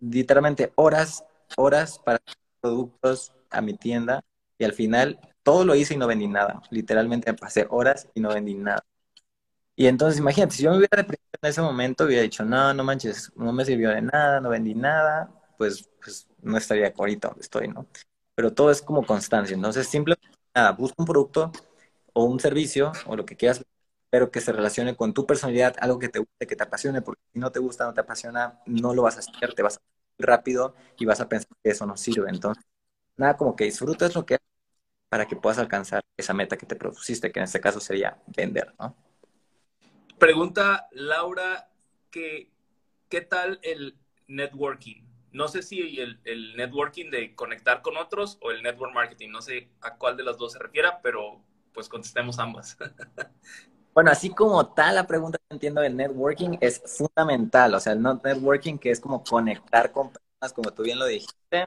[0.00, 1.24] literalmente horas
[1.56, 2.20] horas para
[2.60, 4.22] productos a mi tienda
[4.58, 6.62] y al final todo lo hice y no vendí nada.
[6.70, 8.84] Literalmente me pasé horas y no vendí nada.
[9.76, 12.82] Y entonces imagínate, si yo me hubiera deprimido en ese momento, hubiera dicho, no, no
[12.84, 17.42] manches, no me sirvió de nada, no vendí nada, pues, pues no estaría ahorita donde
[17.42, 17.86] estoy, ¿no?
[18.34, 19.54] Pero todo es como constancia.
[19.54, 21.52] Entonces, simplemente, nada, busca un producto
[22.12, 23.64] o un servicio o lo que quieras,
[24.10, 27.22] pero que se relacione con tu personalidad, algo que te guste, que te apasione, porque
[27.32, 29.80] si no te gusta, no te apasiona, no lo vas a hacer, te vas a
[30.18, 32.28] rápido y vas a pensar que eso no sirve.
[32.30, 32.64] Entonces,
[33.16, 34.46] nada como que disfrutas lo que haces
[35.08, 38.74] para que puedas alcanzar esa meta que te propusiste, que en este caso sería vender,
[38.78, 38.94] ¿no?
[40.18, 41.70] Pregunta Laura,
[42.10, 42.50] que,
[43.08, 45.04] ¿qué tal el networking?
[45.32, 49.42] No sé si el, el, networking de conectar con otros o el network marketing, no
[49.42, 52.76] sé a cuál de las dos se refiera, pero pues contestemos ambas.
[53.94, 57.74] Bueno, así como tal, la pregunta que entiendo del networking es fundamental.
[57.74, 61.66] O sea, el networking que es como conectar con personas, como tú bien lo dijiste,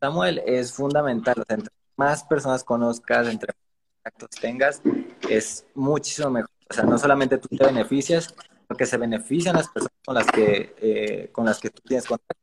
[0.00, 1.40] Samuel, es fundamental.
[1.40, 4.82] O sea, entre más personas conozcas, entre más contactos tengas,
[5.28, 6.50] es muchísimo mejor.
[6.68, 8.34] O sea, no solamente tú te beneficias,
[8.68, 12.06] sino que se benefician las personas con las que, eh, con las que tú tienes
[12.06, 12.36] contacto.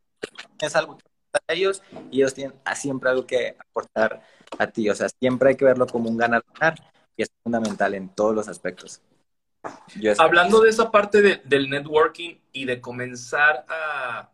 [0.57, 1.03] Tienes algo que
[1.47, 4.21] a ellos y ellos tienen siempre algo que aportar
[4.57, 4.89] a ti.
[4.89, 6.75] O sea, siempre hay que verlo como un ganar-ganar
[7.15, 9.01] y es fundamental en todos los aspectos.
[10.17, 14.31] Hablando de esa parte del networking y de comenzar a,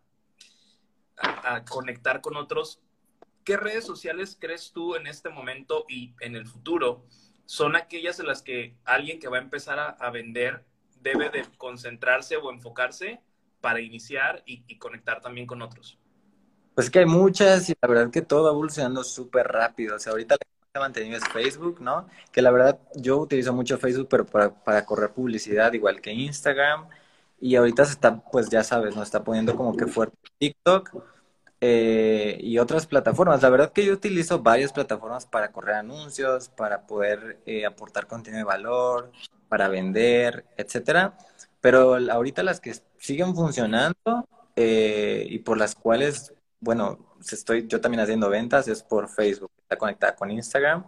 [1.17, 2.81] a, conectar con otros,
[3.43, 7.05] ¿qué redes sociales crees tú en este momento y en el futuro
[7.45, 10.65] son aquellas en las que alguien que va a empezar a, vender
[11.01, 13.21] debe de concentrarse o enfocarse
[13.61, 15.99] para iniciar y, y conectar también con otros?
[16.75, 19.95] Pues que hay muchas y la verdad que todo va evolucionando súper rápido.
[19.95, 20.37] O sea, ahorita
[20.79, 22.07] mantenido es Facebook, ¿no?
[22.31, 26.88] Que la verdad yo utilizo mucho Facebook, pero para, correr publicidad, igual que Instagram.
[27.39, 31.03] Y ahorita se está, pues ya sabes, nos está poniendo como que fuerte TikTok
[31.62, 33.41] eh, y otras plataformas.
[33.43, 38.39] La verdad que yo utilizo varias plataformas para correr anuncios, para poder eh, aportar contenido
[38.39, 39.12] de valor,
[39.49, 41.17] para vender, etcétera.
[41.62, 46.33] Pero ahorita las que siguen funcionando eh, y por las cuales,
[46.63, 50.86] bueno, estoy yo también haciendo ventas es por Facebook, está conectada con Instagram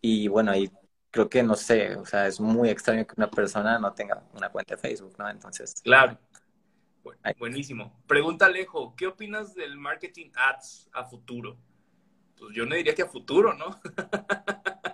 [0.00, 0.70] y bueno, ahí
[1.10, 4.50] creo que no sé, o sea, es muy extraño que una persona no tenga una
[4.50, 5.30] cuenta de Facebook, ¿no?
[5.30, 5.80] Entonces.
[5.82, 6.18] Claro.
[7.38, 8.02] buenísimo.
[8.06, 11.56] Pregunta Alejo, ¿qué opinas del marketing ads a futuro?
[12.36, 13.80] Pues yo no diría que a futuro, ¿no?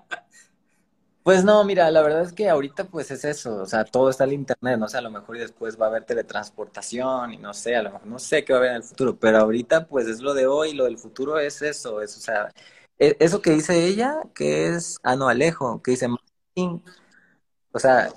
[1.23, 4.25] Pues no, mira, la verdad es que ahorita pues es eso, o sea, todo está
[4.25, 7.53] en internet, no sé, a lo mejor y después va a haber teletransportación y no
[7.53, 9.87] sé, a lo mejor no sé qué va a haber en el futuro, pero ahorita
[9.87, 12.51] pues es lo de hoy, lo del futuro es eso, es, o sea,
[12.99, 16.09] e, eso que dice ella, que es, ah, no, Alejo, que dice
[17.73, 18.09] o sea,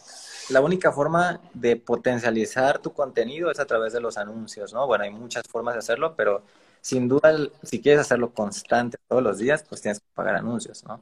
[0.49, 4.87] la única forma de potencializar tu contenido es a través de los anuncios, ¿no?
[4.87, 6.43] Bueno, hay muchas formas de hacerlo, pero
[6.81, 11.01] sin duda, si quieres hacerlo constante todos los días, pues tienes que pagar anuncios, ¿no?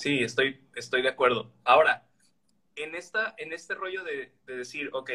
[0.00, 1.52] Sí, estoy, estoy de acuerdo.
[1.62, 2.08] Ahora,
[2.74, 5.10] en, esta, en este rollo de, decir, ok,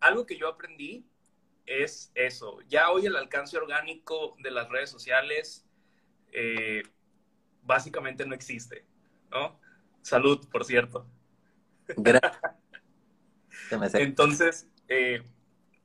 [0.00, 1.06] algo que yo aprendí
[1.66, 2.58] es eso.
[2.62, 5.66] Ya hoy el alcance orgánico de las redes sociales
[6.32, 6.82] eh,
[7.62, 8.86] básicamente no existe,
[9.30, 9.60] ¿no?
[10.00, 11.06] Salud, por cierto.
[13.92, 15.22] Entonces, eh,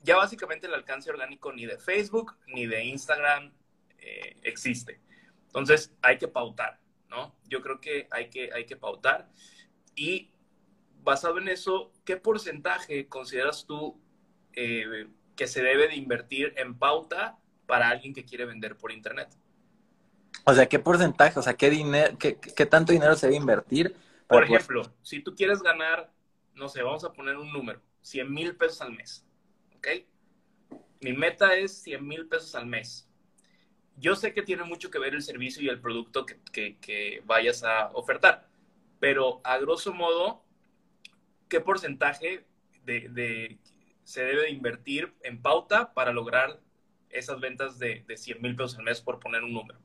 [0.03, 3.53] ya básicamente el alcance orgánico ni de Facebook ni de Instagram
[3.97, 5.01] eh, existe.
[5.47, 6.79] Entonces, hay que pautar.
[7.09, 7.35] ¿No?
[7.47, 9.29] Yo creo que hay que, hay que pautar.
[9.95, 10.31] Y
[11.03, 13.99] basado en eso, ¿qué porcentaje consideras tú
[14.53, 19.29] eh, que se debe de invertir en pauta para alguien que quiere vender por Internet?
[20.43, 21.39] O sea, ¿qué porcentaje?
[21.39, 23.95] O sea, ¿qué, dinero, qué, tanto dinero se debe invertir?
[24.27, 26.11] Por ejemplo, si tú quieres ganar,
[26.53, 29.25] no sé, vamos a poner un número, 100 mil pesos al mes,
[29.77, 29.87] ¿ok?
[31.01, 33.06] Mi meta es 100 mil pesos al mes
[33.97, 37.89] yo sé que tiene mucho que ver el servicio y el producto que, vayas a
[37.93, 38.47] ofertar,
[38.99, 40.43] pero a grosso modo,
[41.49, 42.45] ¿qué porcentaje
[42.85, 43.57] de,
[44.03, 46.59] se debe invertir en pauta para lograr
[47.09, 49.79] esas ventas de, de 100 mil pesos al mes, por poner un número?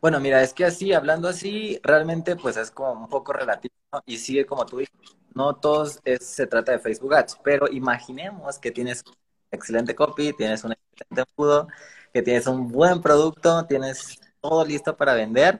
[0.00, 4.18] Bueno, mira, es que así, hablando así, realmente pues es como un poco relativo y
[4.18, 4.94] sigue como tú dices,
[5.34, 9.02] no todos se trata de Facebook Ads, pero imaginemos que tienes
[9.50, 11.68] excelente copy, tienes un excelente embudo,
[12.14, 15.58] que tienes un buen producto, tienes todo listo para vender,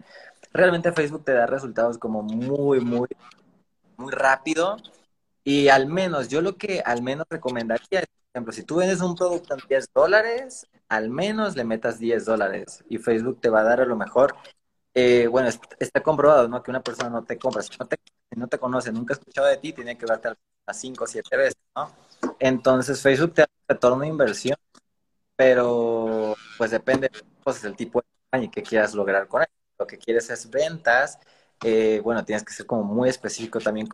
[0.53, 3.09] realmente Facebook te da resultados como muy, muy,
[3.97, 4.77] muy rápido.
[5.43, 9.01] Y al menos, yo lo que al menos recomendaría es, por ejemplo, si tú vendes
[9.01, 13.61] un producto en 10 dólares, al menos le metas 10 dólares y Facebook te va
[13.61, 14.37] a dar a lo mejor.
[14.95, 16.63] Eh, bueno, está comprobado, ¿no?
[16.63, 17.63] Que una persona no te compra.
[17.63, 17.97] Si no te,
[18.37, 20.29] no te conoce, nunca ha escuchado de ti, tiene que darte
[20.67, 21.91] a 5 o 7 veces, ¿no?
[22.39, 24.57] Entonces, Facebook te da un retorno de inversión
[25.37, 27.11] pero pues depende
[27.43, 29.49] pues, del tipo de campaña que quieras lograr con él.
[29.79, 31.19] Lo que quieres es ventas,
[31.63, 33.89] eh, bueno, tienes que ser como muy específico también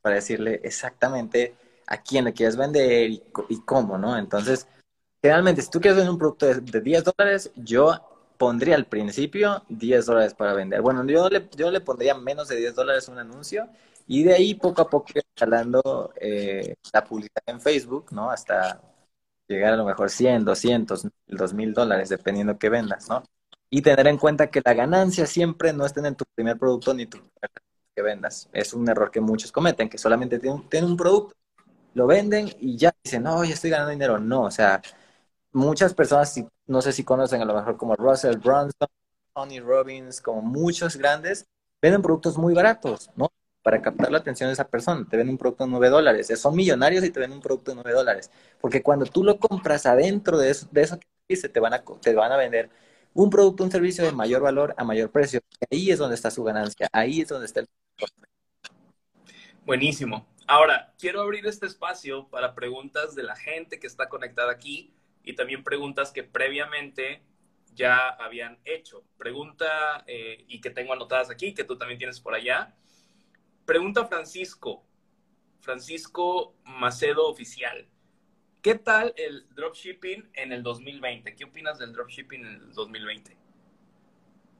[0.00, 1.54] para decirle exactamente
[1.86, 3.22] a quién le quieres vender y,
[3.64, 4.16] cómo, ¿no?
[4.18, 4.66] Entonces,
[5.22, 9.62] generalmente, si tú quieres vender un producto de, de 10 dólares, yo pondría al principio
[9.68, 10.80] 10 dólares para vender.
[10.80, 13.68] Bueno, yo le, yo le pondría menos de 10 dólares un anuncio
[14.06, 18.30] y de ahí poco a poco escalando eh, la publicidad en Facebook, ¿no?
[18.30, 18.80] Hasta
[19.48, 23.22] llegar a lo mejor 100, 200, 2000 dólares, dependiendo que vendas, ¿no?
[23.70, 27.06] Y tener en cuenta que la ganancia siempre no está en tu primer producto ni
[27.06, 27.18] tu
[27.96, 28.48] que vendas.
[28.52, 31.34] Es un error que muchos cometen, que solamente tienen, un producto,
[31.94, 34.18] lo venden y ya dicen, no, ya estoy ganando dinero.
[34.18, 34.82] No, o sea,
[35.52, 36.34] muchas personas,
[36.66, 38.88] no sé si conocen a lo mejor como Russell Brunson,
[39.34, 41.46] Tony Robbins, como muchos grandes,
[41.80, 43.30] venden productos muy baratos, ¿no?
[43.66, 45.04] Para captar la atención de esa persona.
[45.10, 46.32] Te ven un producto de 9 dólares.
[46.40, 48.30] Son millonarios y te ven un producto de 9 dólares.
[48.60, 51.82] Porque cuando tú lo compras adentro de eso, de eso que dice, te van, a,
[52.00, 52.70] te van a vender
[53.12, 55.40] un producto, un servicio de mayor valor a mayor precio.
[55.68, 56.88] Ahí es donde está su ganancia.
[56.92, 57.66] Ahí es donde está el...
[59.64, 60.24] Buenísimo.
[60.46, 65.34] Ahora, quiero abrir este espacio para preguntas de la gente que está conectada aquí y
[65.34, 67.20] también preguntas que previamente
[67.74, 69.02] ya habían hecho.
[69.18, 72.72] Pregunta eh, y que tengo anotadas aquí, que tú también tienes por allá.
[73.66, 74.84] Pregunta Francisco,
[75.58, 77.88] Francisco Macedo Oficial.
[78.62, 81.34] ¿Qué tal el dropshipping en el 2020?
[81.34, 83.36] ¿Qué opinas del dropshipping en el 2020?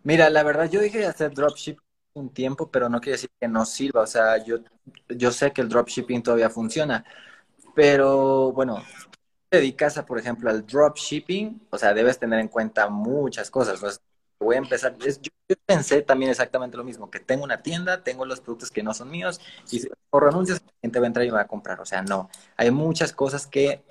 [0.02, 3.64] Mira, la verdad yo dije hacer dropshipping un tiempo, pero no quiere decir que no
[3.64, 4.02] sirva.
[4.02, 4.58] O sea, yo,
[5.08, 7.04] yo sé que el dropshipping todavía funciona,
[7.76, 8.84] pero bueno,
[9.48, 14.00] te dedicas a, por ejemplo, al dropshipping, o sea, debes tener en cuenta muchas cosas.
[14.38, 14.96] Voy a empezar.
[14.98, 18.94] yo, pensé también exactamente lo mismo, que tengo una tienda, tengo los productos que no
[18.94, 21.80] son míos, y por anuncios la gente va a entrar y va a comprar.
[21.80, 22.30] O sea, no.
[22.56, 23.82] Hay muchas cosas que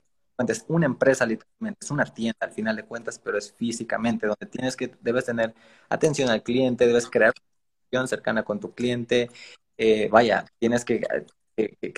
[0.47, 4.45] es una empresa literalmente, es una tienda al final de cuentas, pero es físicamente, donde
[4.47, 5.53] tienes que, debes tener
[5.89, 7.45] atención al cliente, debes crear una
[7.91, 9.29] relación cercana con tu cliente,
[9.77, 11.01] eh, vaya, tienes que,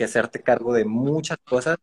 [0.04, 1.78] hacerte cargo de muchas cosas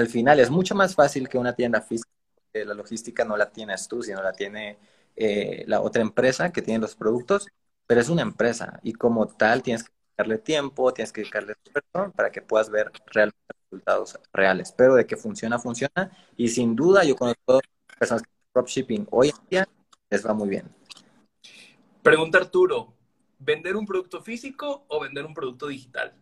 [0.00, 3.50] al final es mucho más fácil que una tienda física, porque la logística no la
[3.50, 4.78] tienes tú, sino la tiene
[5.16, 7.48] eh, la otra empresa que tiene los productos,
[7.86, 12.12] pero es una empresa y como tal tienes que dedicarle tiempo, tienes que dedicarle esfuerzo
[12.12, 13.38] para que puedas ver realmente
[13.70, 14.72] resultados reales.
[14.72, 17.60] Pero de que funciona, funciona y sin duda yo conozco
[17.98, 19.68] personas que dropshipping hoy en día
[20.08, 20.68] les va muy bien.
[22.02, 22.94] Pregunta Arturo,
[23.38, 26.14] ¿vender un producto físico o vender un producto digital?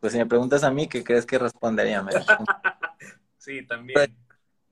[0.00, 2.04] Pues si me preguntas a mí, ¿qué crees que respondería?
[3.38, 4.16] sí, también.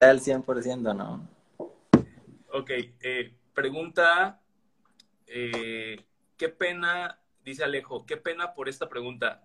[0.00, 1.35] Al 100%, ¿no?
[2.58, 4.40] Ok, eh, pregunta,
[5.26, 6.02] eh,
[6.38, 9.44] qué pena, dice Alejo, qué pena por esta pregunta.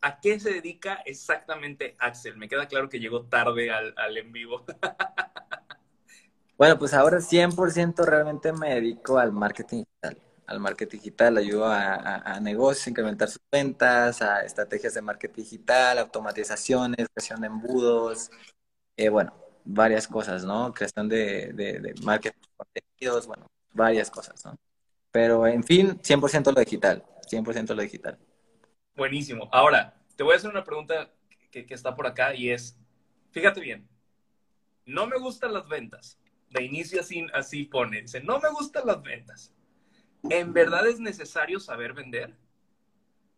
[0.00, 2.38] ¿A qué se dedica exactamente Axel?
[2.38, 4.64] Me queda claro que llegó tarde al, al en vivo.
[6.56, 12.40] bueno, pues ahora 100% realmente me dedico al marketing digital al marketing digital, ayudo a,
[12.40, 18.32] negocios a incrementar sus ventas, a estrategias de marketing digital, automatizaciones, creación de embudos,
[18.96, 19.32] eh, bueno,
[19.64, 20.72] varias cosas, ¿no?
[20.72, 24.56] Creación de, de, marketing de contenidos, bueno, varias cosas, ¿no?
[25.12, 28.18] Pero, en fin, 100% lo digital, 100% lo digital.
[28.94, 29.48] Buenísimo.
[29.52, 31.10] Ahora, te voy a hacer una pregunta
[31.50, 32.76] que, que está por acá y es,
[33.30, 33.88] fíjate bien,
[34.86, 36.18] no me gustan las ventas.
[36.50, 39.52] De inicio así, así pone, dice, no me gustan las ventas
[40.28, 42.34] ¿En verdad es necesario saber vender?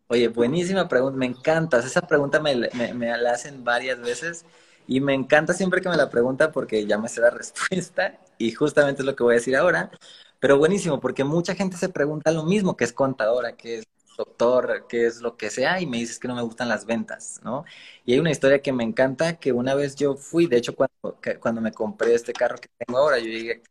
[0.07, 1.79] Oye, buenísima pregunta, me encanta.
[1.79, 4.45] Esa pregunta me, la hacen varias veces
[4.87, 8.51] y me encanta siempre que me la pregunta porque ya me sé la respuesta y
[8.51, 9.91] justamente es lo que voy a decir ahora.
[10.39, 13.85] Pero buenísimo, porque mucha gente se pregunta lo mismo, que es contadora, que es
[14.17, 17.39] doctor, que es lo que sea, y me dices que no me gustan las ventas,
[17.43, 17.63] ¿no?
[18.05, 21.17] Y hay una historia que me encanta, que una vez yo fui, de hecho, cuando,
[21.39, 23.61] cuando me compré este carro que tengo ahora, yo llegué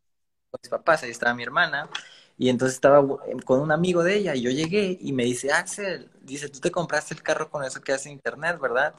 [0.51, 1.89] con mis papás, ahí estaba mi hermana,
[2.37, 3.05] y entonces estaba
[3.45, 6.71] con un amigo de ella y yo llegué y me dice, Axel, dice, tú te
[6.71, 8.95] compraste el carro con eso que hace internet, ¿verdad?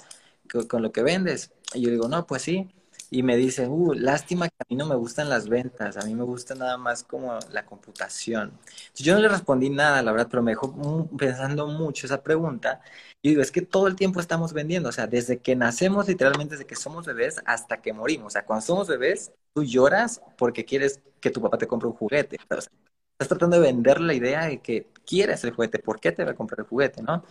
[0.69, 1.53] Con, lo que vendes.
[1.75, 2.69] Y yo digo, no, pues sí.
[3.11, 6.15] Y me dice, uh, lástima que a mí no me gustan las ventas, a mí
[6.15, 8.59] me gusta nada más como la computación.
[8.97, 12.81] yo no le respondí nada, la verdad, pero me dejó pensando mucho esa pregunta.
[13.23, 16.55] Y digo, es que todo el tiempo estamos vendiendo, o sea, desde que nacemos, literalmente
[16.55, 18.29] desde que somos bebés hasta que morimos.
[18.29, 21.95] O sea, cuando somos bebés, tú lloras porque quieres que tu papá te compre un
[21.95, 22.37] juguete.
[22.51, 22.71] O sea,
[23.13, 26.33] estás tratando de vender la idea de que quieres el juguete, ¿por qué te va
[26.33, 27.25] a comprar el juguete, no?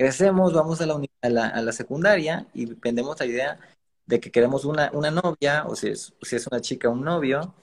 [0.00, 3.60] Crecemos, vamos a la, a la, secundaria y vendemos la idea
[4.06, 7.54] de que queremos una, una novia, o si es, si es una chica, un novio,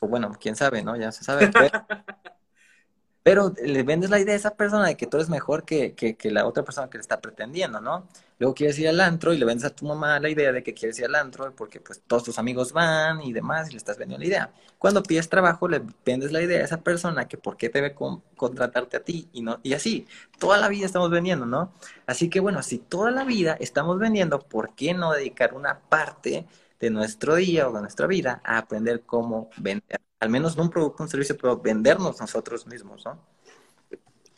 [0.00, 0.96] o bueno, quién sabe, ¿no?
[0.96, 1.50] Ya se sabe.
[3.22, 6.30] Pero le vendes la idea a esa persona de que tú eres mejor que, que,
[6.30, 8.08] la otra persona que le está pretendiendo, ¿no?
[8.38, 10.74] Luego quieres ir al antro y le vendes a tu mamá la idea de que
[10.74, 13.96] quieres ir al antro porque pues todos tus amigos van y demás y le estás
[13.98, 14.52] vendiendo la idea.
[14.78, 18.98] Cuando pides trabajo le vendes la idea a esa persona que por qué debe contratarte
[18.98, 20.06] a ti y no y así.
[20.38, 21.72] Toda la vida estamos vendiendo, ¿no?
[22.06, 26.46] Así que bueno, si toda la vida estamos vendiendo, ¿por qué no dedicar una parte
[26.78, 30.00] de nuestro día o de nuestra vida a aprender cómo vender?
[30.20, 33.18] al menos no un producto, un servicio, pero vendernos nosotros mismos, ¿no?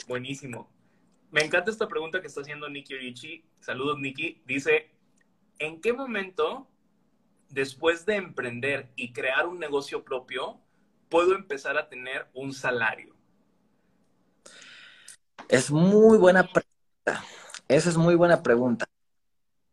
[0.07, 0.69] Buenísimo.
[1.31, 3.45] Me encanta esta pregunta que está haciendo Nikki Ricci.
[3.61, 4.43] Saludos, Nikki.
[4.47, 4.91] Dice,
[5.59, 6.67] ¿en qué momento,
[7.51, 10.61] después de emprender y crear un negocio propio,
[11.09, 13.15] puedo empezar a tener un salario?
[15.49, 17.25] Es muy buena pregunta.
[17.69, 18.87] Esa es muy buena pregunta.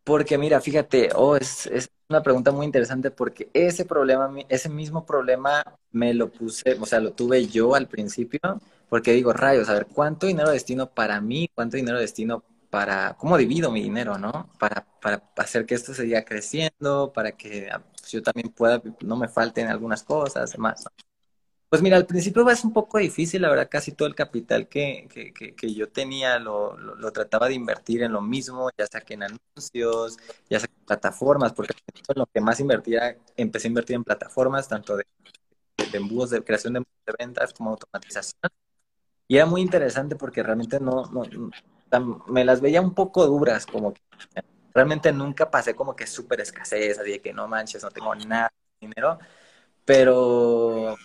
[0.04, 5.04] Porque mira, fíjate, oh, es, es una pregunta muy interesante porque ese problema, ese mismo
[5.04, 8.40] problema me lo puse, o sea, lo tuve yo al principio,
[8.88, 11.50] porque digo, rayos, a ver, ¿cuánto dinero destino para mí?
[11.54, 14.50] ¿Cuánto dinero destino para, cómo divido mi dinero, no?
[14.58, 19.16] Para, para hacer que esto siga creciendo, para que ah, pues, yo también pueda, no
[19.16, 20.84] me falten algunas cosas, demás.
[21.76, 25.06] Pues mira, al principio es un poco difícil, la verdad, casi todo el capital que,
[25.12, 29.12] que, que, yo tenía lo, lo, trataba de invertir en lo mismo, ya sea que
[29.12, 30.16] en anuncios,
[30.48, 31.74] ya sea en plataformas, porque
[32.14, 35.04] lo que más invertía, empecé a invertir en plataformas, tanto de,
[35.92, 38.50] de embudos, de creación de, de ventas como automatización.
[39.28, 43.92] Y era muy interesante porque realmente no, no, me las veía un poco duras, como
[43.92, 44.00] que
[44.72, 48.50] realmente nunca pasé como que súper escasez, así de que no manches, no tengo nada
[48.80, 49.18] de dinero,
[49.84, 50.96] pero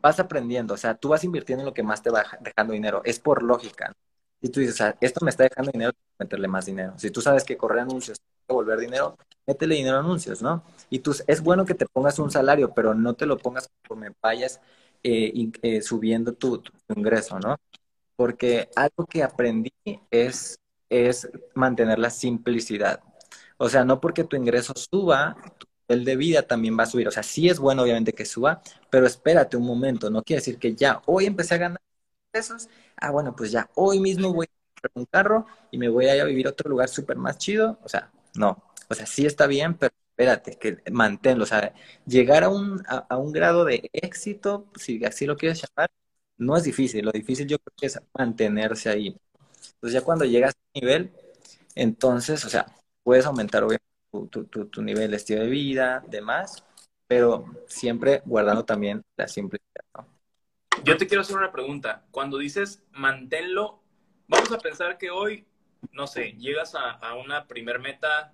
[0.00, 3.02] vas aprendiendo, o sea, tú vas invirtiendo en lo que más te va dejando dinero,
[3.04, 3.92] es por lógica.
[4.40, 6.94] Y tú dices, esto me está dejando dinero, meterle más dinero.
[6.96, 10.64] Si tú sabes que correr anuncios te volver dinero, métele dinero a anuncios, ¿no?
[10.88, 14.12] Y tú, es bueno que te pongas un salario, pero no te lo pongas conforme
[14.22, 14.60] vayas
[15.02, 17.56] eh, eh, subiendo tu, tu, ingreso, ¿no?
[18.16, 19.72] Porque algo que aprendí
[20.10, 23.02] es, es mantener la simplicidad.
[23.58, 25.36] O sea, no porque tu ingreso suba,
[25.94, 27.08] el de vida también va a subir.
[27.08, 30.10] O sea, sí es bueno obviamente que suba, pero espérate un momento.
[30.10, 31.80] No quiere decir que ya hoy empecé a ganar
[32.30, 32.68] pesos.
[32.96, 36.24] Ah, bueno, pues ya hoy mismo voy a comprar un carro y me voy a
[36.24, 37.78] vivir a otro lugar súper más chido.
[37.82, 38.62] O sea, no.
[38.88, 41.44] O sea, sí está bien, pero espérate, que manténlo.
[41.44, 41.74] O sea,
[42.06, 45.90] llegar a un, a, un grado de éxito, si así lo quieres llamar,
[46.38, 47.04] no es difícil.
[47.04, 49.16] Lo difícil yo creo que es mantenerse ahí.
[49.74, 51.12] Entonces ya cuando llegas a ese nivel,
[51.74, 52.66] entonces, o sea,
[53.02, 56.64] puedes aumentar obviamente tu, nivel de estilo de vida, demás,
[57.06, 60.06] pero siempre guardando también la simplicidad, ¿no?
[60.84, 62.06] Yo te quiero hacer una pregunta.
[62.10, 63.82] Cuando dices manténlo,
[64.28, 65.46] vamos a pensar que hoy,
[65.92, 68.32] no sé, llegas a, una primer meta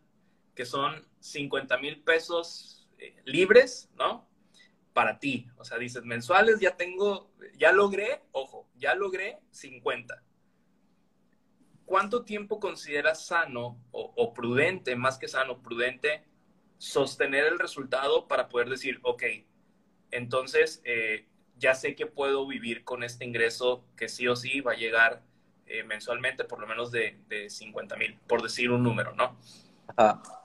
[0.55, 4.29] que son 50 mil pesos eh, libres, ¿no?
[4.93, 5.49] Para ti.
[5.57, 10.23] O sea, dices, mensuales ya tengo, ya logré, ojo, ya logré 50.
[11.87, 16.25] ¿Cuánto tiempo consideras sano o, prudente, más que sano, prudente,
[16.79, 19.23] sostener el resultado para poder decir, ok,
[20.11, 21.27] entonces eh,
[21.57, 25.23] ya sé que puedo vivir con este ingreso que sí o sí va a llegar
[25.67, 29.39] eh, mensualmente por lo menos de, de 50 mil, por decir un número, ¿no?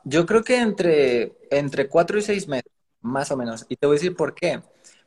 [0.04, 2.72] yo creo que entre, entre 4 y 6 meses,
[3.02, 3.66] más o menos.
[3.68, 4.62] Y te voy a decir por qué.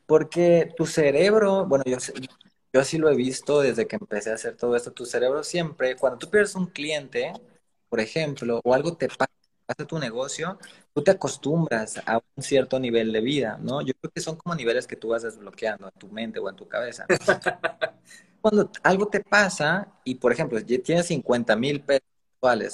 [0.05, 1.97] Porque tu cerebro, bueno, yo,
[2.75, 5.95] yo así lo he visto desde que empecé a hacer todo esto, tu cerebro siempre,
[5.95, 7.31] cuando tú pierdes un cliente,
[7.87, 9.31] por ejemplo, o algo te pasa
[9.65, 10.59] hace tu negocio,
[10.93, 13.81] tú te acostumbras a un cierto nivel de vida, ¿no?
[13.81, 16.57] Yo creo que son como niveles que tú vas desbloqueando en tu mente o en
[16.57, 17.05] tu cabeza.
[18.41, 22.05] Cuando algo te pasa y, por ejemplo, tienes 50 mil pesos,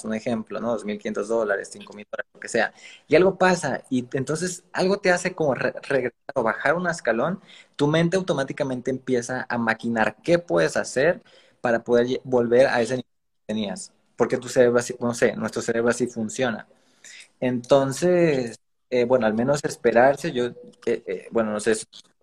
[0.04, 0.72] un ejemplo, ¿no?
[0.72, 2.72] 2.500 dólares, 5.000 dólares, lo que sea,
[3.08, 7.40] y algo pasa y entonces algo te hace como regresar o bajar un escalón,
[7.76, 11.22] tu mente automáticamente empieza a maquinar qué puedes hacer
[11.60, 15.62] para poder volver a ese nivel que tenías, porque tu cerebro así, no sé, nuestro
[15.62, 16.66] cerebro así funciona.
[17.40, 18.58] Entonces,
[18.90, 20.46] eh, bueno, al menos esperarse, yo,
[20.86, 21.74] eh, eh, bueno, no sé,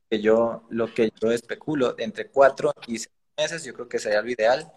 [0.09, 4.21] que yo, lo que yo especulo, entre cuatro y seis meses, yo creo que sería
[4.21, 4.71] lo ideal,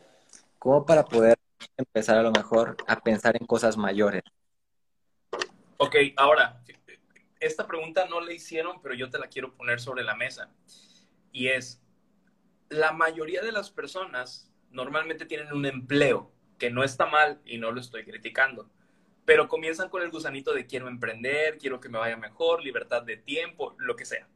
[0.58, 1.38] como para poder
[1.76, 4.22] empezar a lo mejor a pensar en cosas mayores.
[5.76, 6.62] Ok, ahora,
[7.40, 10.50] esta pregunta no la hicieron, pero yo te la quiero poner sobre la mesa.
[11.32, 11.82] Y es,
[12.68, 17.72] la mayoría de las personas normalmente tienen un empleo, que no está mal y no
[17.72, 18.70] lo estoy criticando
[19.24, 23.16] pero comienzan con el gusanito de quiero emprender, quiero que me vaya mejor, libertad de
[23.16, 24.28] tiempo, lo que sea.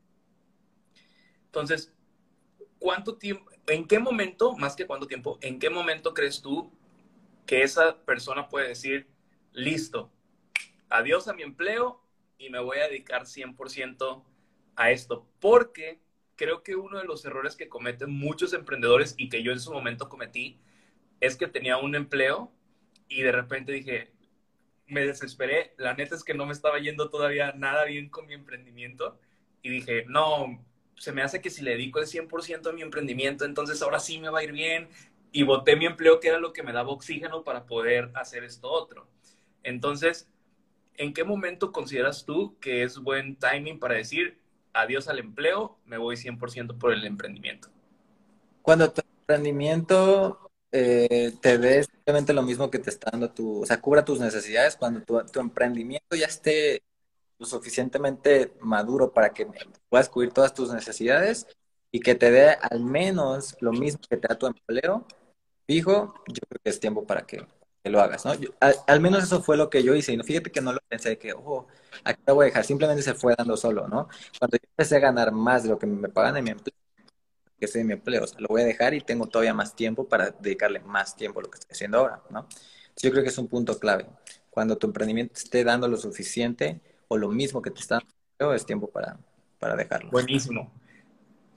[1.46, 1.92] Entonces,
[2.78, 6.72] ¿cuánto tiempo, en qué momento, más que cuánto tiempo, en qué momento crees tú
[7.46, 9.06] que esa persona puede decir,
[9.52, 10.12] listo,
[10.88, 12.02] adiós a mi empleo
[12.38, 14.24] y me voy a dedicar 100%
[14.76, 15.26] a esto?
[15.40, 16.00] Porque
[16.36, 19.72] creo que uno de los errores que cometen muchos emprendedores y que yo en su
[19.72, 20.60] momento cometí
[21.20, 22.52] es que tenía un empleo
[23.08, 24.12] y de repente dije,
[24.86, 25.74] me desesperé.
[25.76, 29.18] La neta es que no me estaba yendo todavía nada bien con mi emprendimiento.
[29.62, 30.64] Y dije, no,
[30.96, 34.18] se me hace que si le dedico el 100% a mi emprendimiento, entonces ahora sí
[34.18, 34.88] me va a ir bien.
[35.36, 38.70] Y boté mi empleo, que era lo que me daba oxígeno para poder hacer esto
[38.70, 39.06] otro.
[39.62, 40.30] Entonces,
[40.94, 44.38] ¿en qué momento consideras tú que es buen timing para decir
[44.72, 47.68] adiós al empleo, me voy 100% por el emprendimiento?
[48.62, 53.66] Cuando tu emprendimiento eh, te dé simplemente lo mismo que te está dando tu, o
[53.66, 56.82] sea, cubra tus necesidades cuando tu, emprendimiento ya esté
[57.38, 59.46] lo suficientemente maduro para que
[59.90, 61.46] puedas cubrir todas tus necesidades
[61.92, 65.06] y que te dé al menos lo mismo que te da tu empleo
[65.66, 67.46] fijo, yo creo que es tiempo para que,
[67.84, 68.32] lo hagas, ¿no?
[68.88, 71.32] al, menos eso fue lo que yo hice y fíjate que no lo pensé que,
[71.32, 71.68] ojo,
[72.02, 74.08] aquí lo voy a dejar, simplemente se fue dando solo, ¿no?
[74.40, 76.74] Cuando yo empecé a ganar más de lo que me pagan en mi empleo,
[77.60, 78.24] que sea mi empleo.
[78.38, 81.48] Lo voy a dejar y tengo todavía más tiempo para dedicarle más tiempo a lo
[81.50, 82.48] que estoy haciendo ahora, ¿no?
[83.02, 84.06] yo creo que es un punto clave.
[84.50, 88.00] Cuando tu emprendimiento esté dando lo suficiente o lo mismo que te está
[88.38, 89.18] dando, es tiempo para,
[89.58, 90.10] para dejarlo.
[90.10, 90.72] Buenísimo.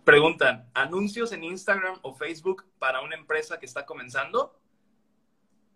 [0.10, 4.60] Preguntan, ¿anuncios en Instagram o Facebook para una empresa que está comenzando?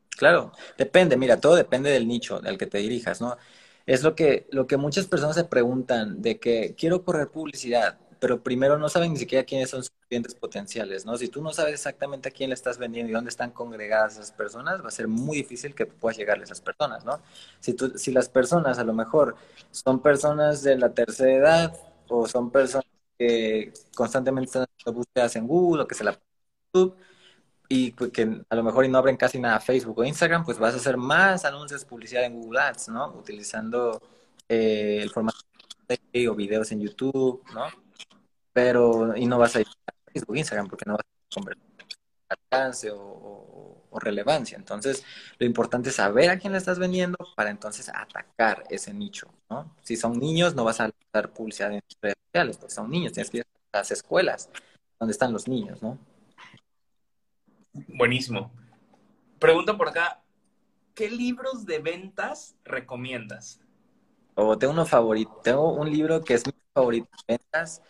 [0.09, 3.37] Claro, depende, mira, todo depende del nicho al que te dirijas, ¿no?
[3.85, 8.41] Es lo que, lo que muchas personas se preguntan de que quiero correr publicidad, pero
[8.41, 11.15] primero no saben ni siquiera quiénes son sus clientes potenciales, ¿no?
[11.15, 14.31] Si tú no sabes exactamente a quién le estás vendiendo y dónde están congregadas esas
[14.31, 17.21] personas, va a ser muy difícil que puedas llegarle a esas personas, ¿no?
[17.59, 19.35] Si, tú, si las personas a lo mejor
[19.69, 21.77] son personas de la tercera edad
[22.07, 26.19] o son personas que constantemente están haciendo búsquedas en Google o que se la
[26.73, 26.95] YouTube
[27.69, 30.73] y que a lo mejor y no abren casi nada Facebook o Instagram, pues vas
[30.73, 33.13] a hacer más anuncios, publicidad en Google Ads, ¿no?
[33.13, 34.01] Utilizando
[34.49, 35.39] eh, el formato
[35.87, 37.65] de o videos en YouTube, ¿no?
[38.53, 41.72] pero y no vas a ir a Facebook, Instagram, porque no vas a convertir
[42.33, 44.57] alcance o, o, relevancia.
[44.57, 45.05] Entonces,
[45.37, 49.75] lo importante es saber a quién le estás vendiendo para entonces atacar ese nicho, ¿no?
[49.83, 53.29] Si son niños, no vas a dar publicidad en redes sociales, porque son niños, tienes
[53.29, 54.49] que ir a las escuelas
[54.99, 55.99] donde están los niños, ¿no?
[57.73, 58.51] Buenísimo.
[59.39, 60.21] Pregunta por acá,
[60.95, 63.59] ¿qué libros de ventas recomiendas?
[64.35, 67.81] O tengo uno favorito, tengo un libro que es mi favorito de ventas,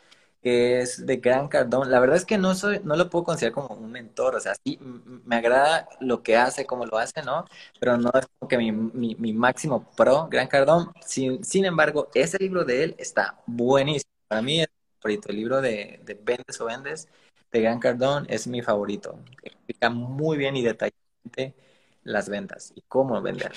[0.43, 1.89] que es de Gran Cardón.
[1.89, 4.53] La verdad es que no soy, no lo puedo considerar como un mentor, o sea,
[4.63, 7.45] sí me agrada lo que hace, cómo lo hace, ¿no?
[7.79, 10.91] Pero no es como que mi, mi, máximo pro, Gran Cardón.
[11.05, 14.11] Sin, sin embargo, ese libro de él está buenísimo.
[14.27, 17.07] Para mí es mi favorito, el libro de, de Vendes o Vendes
[17.51, 19.17] de Gran Cardón es mi favorito.
[19.41, 21.55] Explica muy bien y detalladamente
[22.03, 23.53] las ventas y cómo vender.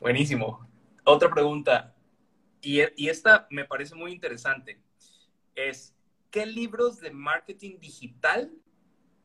[0.00, 0.66] Buenísimo.
[1.04, 1.94] Otra pregunta,
[2.60, 4.80] y, y esta me parece muy interesante
[5.68, 5.94] es,
[6.30, 8.52] ¿qué libros de marketing digital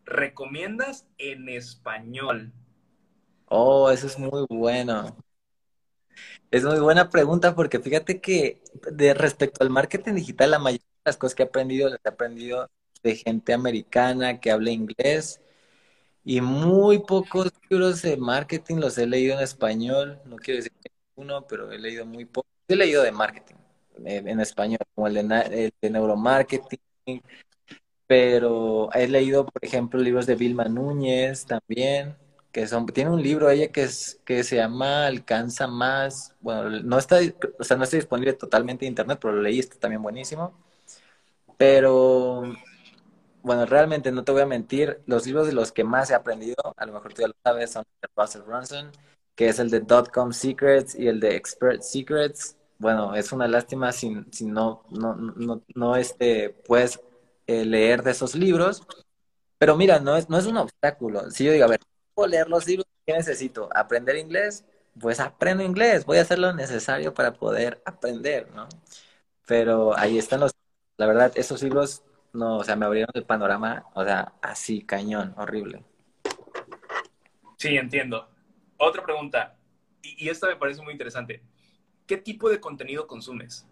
[0.05, 2.53] recomiendas en español?
[3.47, 5.15] Oh, eso es muy bueno.
[6.51, 8.61] Es muy buena pregunta porque fíjate que
[8.91, 12.09] de respecto al marketing digital, la mayoría de las cosas que he aprendido las he
[12.09, 12.69] aprendido
[13.03, 15.41] de gente americana que habla inglés
[16.25, 20.21] y muy pocos libros de marketing los he leído en español.
[20.25, 22.47] No quiero decir que uno, pero he leído muy poco.
[22.67, 23.54] He leído de marketing.
[24.03, 26.79] Eh, en español, como el de, neuromarketing,
[28.07, 32.17] pero he leído, por ejemplo, libros de Vilma Núñez también,
[32.51, 36.97] que son, tiene un libro ella que es, que se llama Alcanza Más, bueno, no
[36.97, 37.19] está,
[37.59, 40.53] o sea, no está disponible totalmente en internet, pero lo leí, está también buenísimo.
[41.57, 42.43] Pero,
[43.43, 46.55] bueno, realmente no te voy a mentir, los libros de los que más he aprendido,
[46.77, 48.91] a lo mejor tú ya lo sabes, son de Russell Brunson,
[49.35, 53.91] que es el de Dotcom Secrets y el de Expert Secrets bueno, es una lástima
[53.91, 56.99] si, no, no, no, no este, puedes
[57.47, 58.85] eh, leer de esos libros,
[59.57, 61.29] pero mira, no es, no es un obstáculo.
[61.31, 61.79] Si yo digo, a ver,
[62.13, 62.87] ¿puedo leer los libros?
[63.05, 63.69] ¿Qué necesito?
[63.73, 64.65] ¿Aprender inglés?
[64.99, 68.67] Pues aprendo inglés, voy a hacer lo necesario para poder aprender, ¿no?
[69.45, 70.53] Pero ahí están los,
[70.97, 72.03] la verdad, esos libros,
[72.33, 75.83] no, o sea, me abrieron el panorama, o sea, así, cañón, horrible.
[77.57, 78.29] Sí, entiendo.
[78.77, 79.55] Otra pregunta,
[80.01, 81.41] y esta me parece muy interesante.
[82.05, 83.65] ¿Qué tipo de contenido consumes?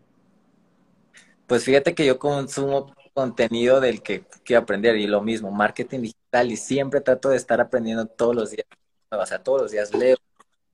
[1.47, 6.51] Pues fíjate que yo consumo contenido del que quiero aprender y lo mismo, marketing digital
[6.51, 8.65] y siempre trato de estar aprendiendo todos los días.
[9.11, 10.17] O sea, todos los días leo,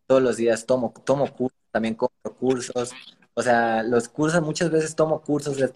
[0.08, 2.92] todos los días tomo, tomo cursos, también compro cursos.
[3.34, 5.70] O sea, los cursos, muchas veces tomo cursos que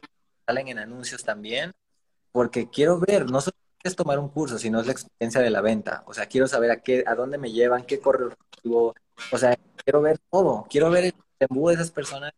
[0.45, 1.73] salen en anuncios también,
[2.31, 5.61] porque quiero ver, no solo es tomar un curso, sino es la experiencia de la
[5.61, 6.03] venta.
[6.07, 8.33] O sea, quiero saber a qué, a dónde me llevan, qué correo.
[9.31, 12.33] O sea, quiero ver todo, quiero ver el de esas personas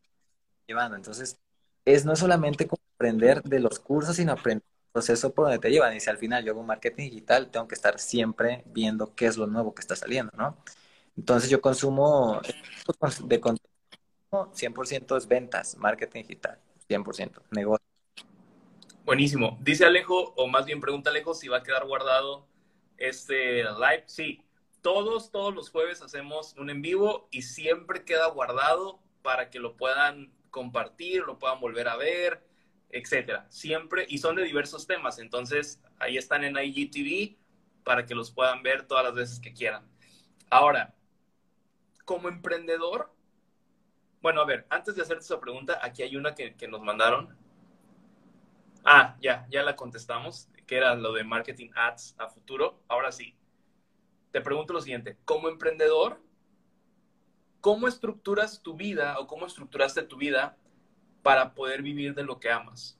[0.68, 0.96] llevando.
[0.96, 1.38] Entonces,
[1.86, 5.70] es no solamente como aprender de los cursos, sino aprender el proceso por donde te
[5.70, 5.96] llevan.
[5.96, 9.38] Y si al final yo hago marketing digital, tengo que estar siempre viendo qué es
[9.38, 10.58] lo nuevo que está saliendo, ¿no?
[11.18, 12.42] Entonces, yo consumo
[13.26, 13.76] de contenido
[14.32, 17.86] 100% es ventas, marketing digital, 100%, negocio.
[19.06, 19.58] Buenísimo.
[19.62, 22.48] Dice Alejo, o más bien pregunta Alejo si va a quedar guardado
[22.98, 24.04] este live.
[24.08, 24.44] Sí,
[24.86, 29.76] todos, todos los jueves hacemos un en vivo y siempre queda guardado para que lo
[29.78, 32.46] puedan compartir, lo puedan volver a ver,
[32.92, 33.48] etcétera.
[33.50, 37.36] Siempre, y son de diversos temas, entonces ahí están en IGTV
[37.84, 39.90] para que los puedan ver todas las veces que quieran.
[40.52, 40.94] Ahora,
[42.06, 43.12] como emprendedor,
[44.22, 47.36] bueno, a ver, antes de hacerte esa pregunta, aquí hay una que, que nos mandaron.
[48.84, 52.84] Ah, ya, ya la contestamos, que era lo de marketing ads a futuro.
[52.88, 53.36] Ahora sí,
[54.36, 56.22] te pregunto lo siguiente, como emprendedor,
[57.62, 60.58] ¿cómo estructuras tu vida o cómo estructuraste tu vida
[61.24, 63.00] para poder vivir de lo que amas?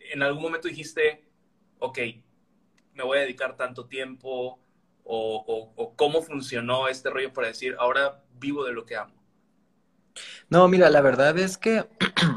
[0.00, 1.28] En algún momento dijiste,
[1.78, 1.98] ok,
[2.92, 4.58] me voy a dedicar tanto tiempo
[5.04, 9.14] o, o cómo funcionó este rollo para decir, ahora vivo de lo que amo.
[10.48, 11.88] No, mira, la verdad es que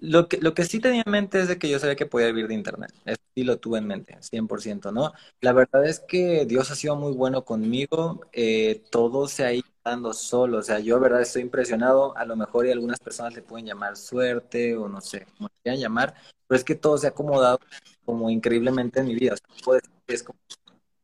[0.00, 2.28] Lo que, lo que sí tenía en mente es de que yo sabía que podía
[2.28, 2.92] vivir de Internet.
[3.04, 5.12] Eso sí lo tuve en mente, 100%, ¿no?
[5.40, 8.20] La verdad es que Dios ha sido muy bueno conmigo.
[8.32, 10.58] Eh, todo se ha ido dando solo.
[10.58, 12.16] O sea, yo, verdad, estoy impresionado.
[12.16, 15.80] A lo mejor y algunas personas le pueden llamar suerte o no sé, cómo quieran
[15.80, 16.14] llamar.
[16.46, 17.60] Pero es que todo se ha acomodado
[18.04, 19.34] como increíblemente en mi vida.
[19.34, 20.38] O sea, es como,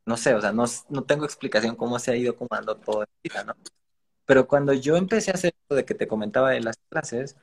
[0.07, 3.09] no sé, o sea, no, no tengo explicación cómo se ha ido acomodando todo en
[3.22, 3.55] mi vida, ¿no?
[4.26, 7.36] Pero cuando yo empecé a hacer esto de que te comentaba de las clases,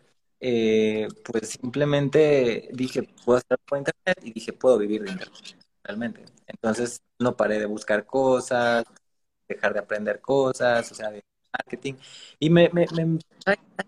[0.45, 6.25] eh, pues simplemente dije, puedo hacer por internet y dije, puedo vivir de internet, realmente.
[6.47, 8.83] Entonces no paré de buscar cosas,
[9.47, 11.23] dejar de aprender cosas, o sea, de
[11.53, 11.93] marketing.
[12.39, 13.19] Y me, me, me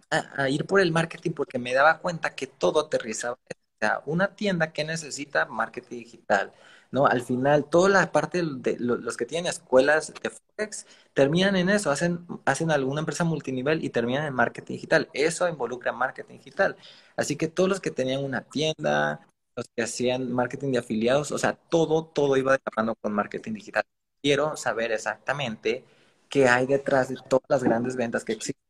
[0.10, 3.34] a, a, ir por el marketing porque me daba cuenta que todo aterrizaba.
[3.34, 6.54] O sea, una tienda que necesita marketing digital,
[6.96, 7.08] ¿no?
[7.08, 11.92] Al final, toda la parte de los que tienen escuelas de Forex terminan en eso,
[11.92, 15.10] hacen, hacen alguna empresa multinivel y terminan en marketing digital.
[15.14, 16.78] Eso involucra marketing digital.
[17.18, 19.28] Así que todos los que tenían una tienda,
[19.58, 22.60] los que hacían marketing de afiliados, o sea, todo, todo iba de
[23.02, 23.84] con marketing digital.
[24.22, 25.84] Quiero saber exactamente
[26.30, 28.64] qué hay detrás de todas las grandes ventas que existen,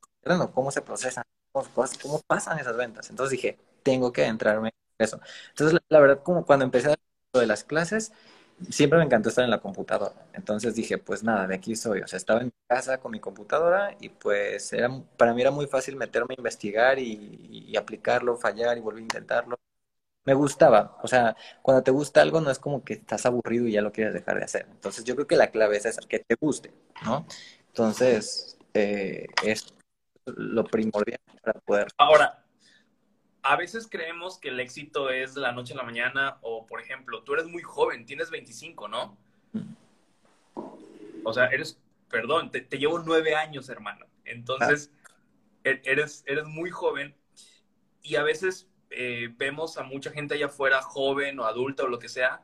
[0.53, 3.09] cómo se procesan, cómo, pasan esas ventas.
[3.11, 5.19] Entonces dije, tengo que entrarme en eso.
[5.49, 6.95] Entonces, la, verdad, como cuando empecé a
[7.39, 8.11] de las clases,
[8.69, 10.15] siempre me encantó estar en la computadora.
[10.33, 12.01] Entonces dije, pues nada, de aquí soy.
[12.01, 15.67] O sea, estaba en casa con mi computadora y pues era, para mí era muy
[15.67, 19.57] fácil meterme a investigar y, y aplicarlo, fallar y volver a intentarlo
[20.25, 20.97] me gustaba.
[21.03, 23.91] O sea, cuando te gusta algo no es como que estás aburrido y ya lo
[23.91, 24.67] quieres dejar de hacer.
[24.71, 26.73] Entonces yo creo que la clave es esa, que te guste,
[27.05, 27.25] ¿no?
[27.67, 29.73] Entonces, eh, es
[30.25, 31.87] lo primordial para poder...
[31.97, 32.43] Ahora,
[33.45, 36.81] a veces creemos que el éxito es de la noche a la mañana o, por
[36.81, 39.15] ejemplo, tú eres muy joven, tienes 25, ¿no?
[41.23, 41.79] O sea, eres,
[42.09, 44.07] perdón, te, llevo nueve años, hermano.
[44.25, 44.91] Entonces,
[45.63, 47.15] e, eres, eres muy joven
[48.01, 51.99] y a veces eh, vemos a mucha gente allá afuera, joven o adulta o lo
[51.99, 52.41] que sea,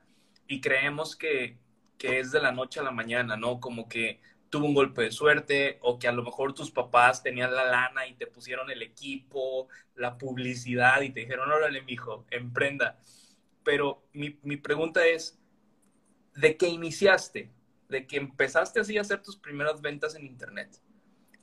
[0.47, 1.58] y creemos que,
[1.97, 3.60] que es de la noche a la mañana, ¿no?
[3.60, 4.22] Como que
[4.52, 8.06] tuvo un golpe de suerte o que a lo mejor tus papás tenían la lana
[8.06, 12.99] y te pusieron el equipo, la publicidad y te dijeron, órale, mijo, emprenda.
[13.64, 15.39] Pero mi, mi pregunta es,
[16.36, 17.49] ¿de qué iniciaste?
[17.88, 20.82] ¿De que empezaste así a hacer tus primeras ventas en Internet?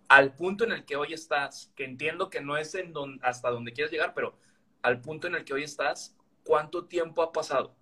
[0.09, 2.93] Al punto en el que hoy estás, que entiendo que no es en
[3.23, 4.39] hasta donde quieres llegar, pero
[4.83, 7.75] al punto en el que hoy estás, ¿cuánto tiempo ha pasado?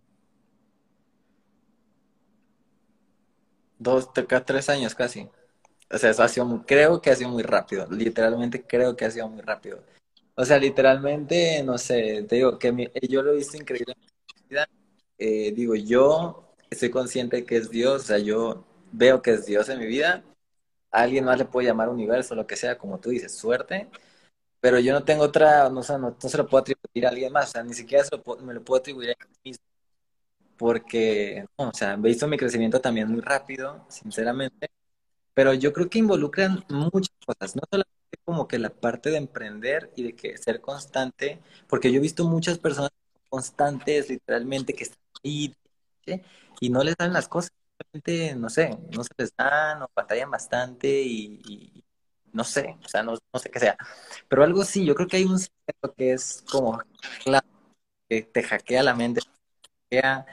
[3.78, 5.28] Dos, tres años casi.
[5.90, 7.86] O sea, eso ha sido muy, creo que ha sido muy rápido.
[7.90, 9.82] Literalmente creo que ha sido muy rápido.
[10.34, 13.94] O sea, literalmente, no sé, te digo que yo lo he visto increíble.
[15.18, 19.68] Eh, digo, yo estoy consciente que es Dios, o sea, yo veo que es Dios
[19.68, 20.24] en mi vida.
[20.90, 23.88] A alguien más le puede llamar universo, lo que sea, como tú dices, suerte
[24.66, 27.52] pero yo no tengo otra, no, no, se lo puedo atribuir a alguien más, o
[27.52, 28.04] sea, ni siquiera
[28.42, 29.64] me lo puedo atribuir a mí mismo,
[30.56, 34.70] porque, o sea, he visto mi crecimiento también muy rápido, sinceramente,
[35.34, 37.92] pero yo creo que involucran muchas cosas, no solamente
[38.24, 42.24] como que la parte de emprender y de que ser constante, porque yo he visto
[42.26, 42.90] muchas personas
[43.28, 45.54] constantes, literalmente, que están ahí
[46.60, 50.30] y no les dan las cosas, simplemente, no sé, no se les dan o batallan
[50.30, 51.84] bastante y
[52.36, 53.76] no sé, o sea, no, sé qué sea.
[54.28, 56.78] Pero algo sí, yo creo que hay un secreto que es como
[57.24, 57.46] claro,
[58.08, 59.22] que te hackea la mente,
[59.90, 60.26] hackea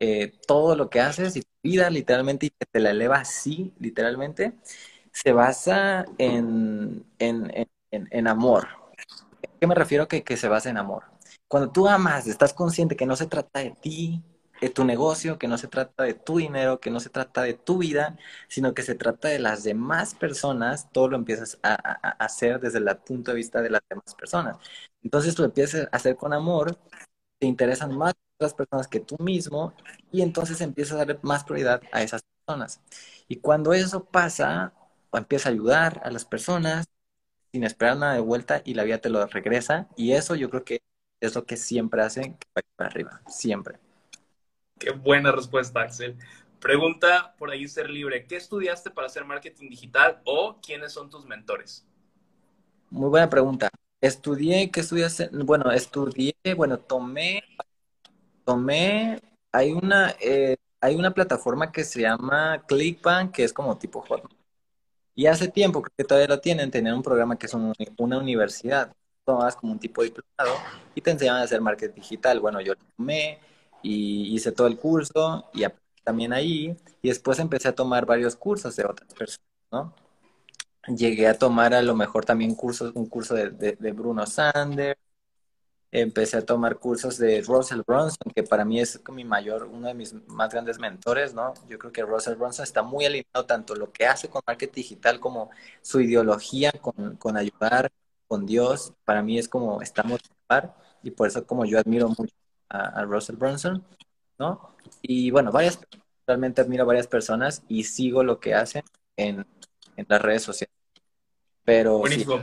[0.00, 3.74] eh, todo lo que haces y tu vida literalmente y que te la eleva así,
[3.80, 4.54] literalmente,
[5.12, 8.68] se basa en, en, en, amor.
[8.68, 11.04] ¿A qué me refiero que, que se basa en amor?
[11.48, 14.22] Cuando tú amas, estás consciente que no se trata de ti,
[14.60, 17.54] de tu negocio, que no se trata de tu dinero, que no se trata de
[17.54, 18.16] tu vida,
[18.48, 21.74] sino que se trata de las demás personas, todo lo empiezas a,
[22.18, 24.58] hacer desde el punto de vista de las demás personas.
[25.02, 26.78] Entonces tú empiezas a hacer con amor,
[27.38, 29.74] te interesan más las personas que tú mismo
[30.12, 32.80] y entonces empiezas a darle más prioridad a esas personas.
[33.28, 34.72] Y cuando eso pasa,
[35.10, 36.86] o empieza a ayudar a las personas
[37.52, 40.64] sin esperar nada de vuelta y la vida te lo regresa y eso yo creo
[40.64, 40.80] que
[41.20, 43.78] es lo que siempre hace que vaya para arriba, siempre.
[44.78, 46.16] Qué buena respuesta, Axel.
[46.60, 48.26] Pregunta por ahí ser libre.
[48.26, 51.86] ¿Qué estudiaste para hacer marketing digital o quiénes son tus mentores?
[52.90, 53.70] Muy buena pregunta.
[54.00, 55.30] Estudié, ¿qué estudiaste?
[55.32, 57.42] Bueno, estudié, bueno, tomé,
[58.46, 59.20] tomé,
[59.52, 64.32] hay una, eh, hay una plataforma que se llama ClickBank, que es como tipo Hotmart.
[65.14, 68.94] Y hace tiempo, creo que todavía lo tienen, tenían un programa que es una universidad.
[69.24, 70.56] Tomas como un tipo de diplomado
[70.94, 72.38] y te enseñaban a hacer marketing digital.
[72.40, 73.40] Bueno, yo lo tomé,
[73.86, 75.64] y hice todo el curso y
[76.02, 79.94] también ahí y después empecé a tomar varios cursos de otras personas, ¿no?
[80.88, 85.00] Llegué a tomar a lo mejor también cursos, un curso de, de, Bruno Sanders,
[86.00, 89.94] empecé a tomar cursos de Russell Brunson, que para mí es mi mayor, uno de
[89.94, 91.54] mis más grandes mentores, ¿no?
[91.68, 95.20] Yo creo que Russell Brunson está muy alineado tanto lo que hace con marketing digital
[95.20, 97.90] como su ideología con, con ayudar
[98.28, 98.92] con Dios.
[99.06, 102.34] Para mí es como estamos par y por eso como yo admiro mucho
[102.68, 103.82] a, Russell Brunson,
[104.38, 104.76] ¿no?
[105.00, 105.80] Y bueno, varias,
[106.26, 108.84] realmente admiro a varias personas y sigo lo que hacen
[109.16, 109.46] en,
[109.96, 110.74] en las redes sociales.
[111.64, 112.38] Pero, Buenísimo.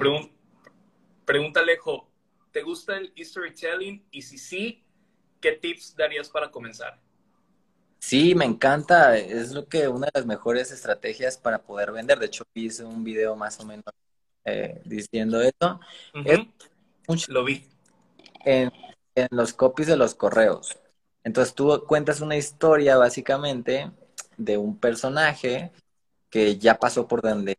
[1.24, 2.08] pregunta Alejo,
[2.54, 4.06] ¿te gusta el storytelling?
[4.12, 4.84] Y si sí,
[5.42, 7.02] ¿qué tips darías para comenzar?
[8.00, 9.18] Sí, me encanta.
[9.18, 12.20] Es lo que una de las mejores estrategias para poder vender.
[12.20, 13.86] De hecho, hice un video más o menos
[14.46, 15.80] eh, diciendo eso.
[17.28, 17.68] Lo vi.
[18.46, 18.72] En,
[19.16, 20.78] en los copies de los correos.
[21.24, 23.92] Entonces tú cuentas una historia básicamente
[24.38, 25.72] de un personaje
[26.30, 27.58] que ya pasó por donde,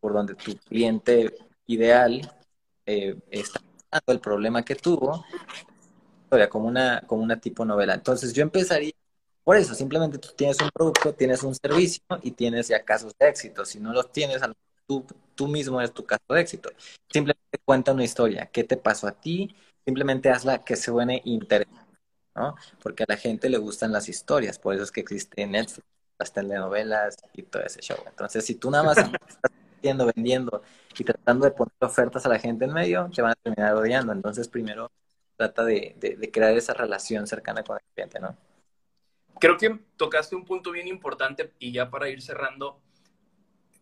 [0.00, 1.36] por donde tu cliente
[1.66, 2.20] ideal
[2.84, 3.60] eh, está
[4.06, 5.24] el problema que tuvo,
[6.50, 7.94] como una, como una tipo novela.
[7.94, 8.92] Entonces yo empezaría
[9.44, 13.28] Por eso, simplemente tú tienes un producto, tienes un servicio y tienes ya casos de
[13.28, 13.64] éxito.
[13.66, 14.42] Si no los tienes,
[14.86, 16.70] tú, tú mismo eres tu caso de éxito.
[17.10, 18.46] Simplemente cuenta una historia.
[18.52, 19.56] ¿Qué te pasó a ti?
[19.86, 21.98] Simplemente hazla que se suene interesante,
[22.36, 22.56] ¿no?
[22.82, 24.58] Porque a la gente le gustan las historias.
[24.58, 25.86] Por eso es que existe Netflix,
[26.18, 27.98] las telenovelas y todo ese show.
[28.06, 28.98] Entonces, si tú nada más
[29.76, 30.62] vendiendo, vendiendo
[30.98, 34.12] y tratando de poner ofertas a la gente en medio, te van a terminar odiando.
[34.12, 34.90] Entonces, primero
[35.36, 38.36] trata de, de crear esa relación cercana con el cliente, ¿no?
[39.38, 42.80] Creo que tocaste un punto bien importante y ya para ir cerrando,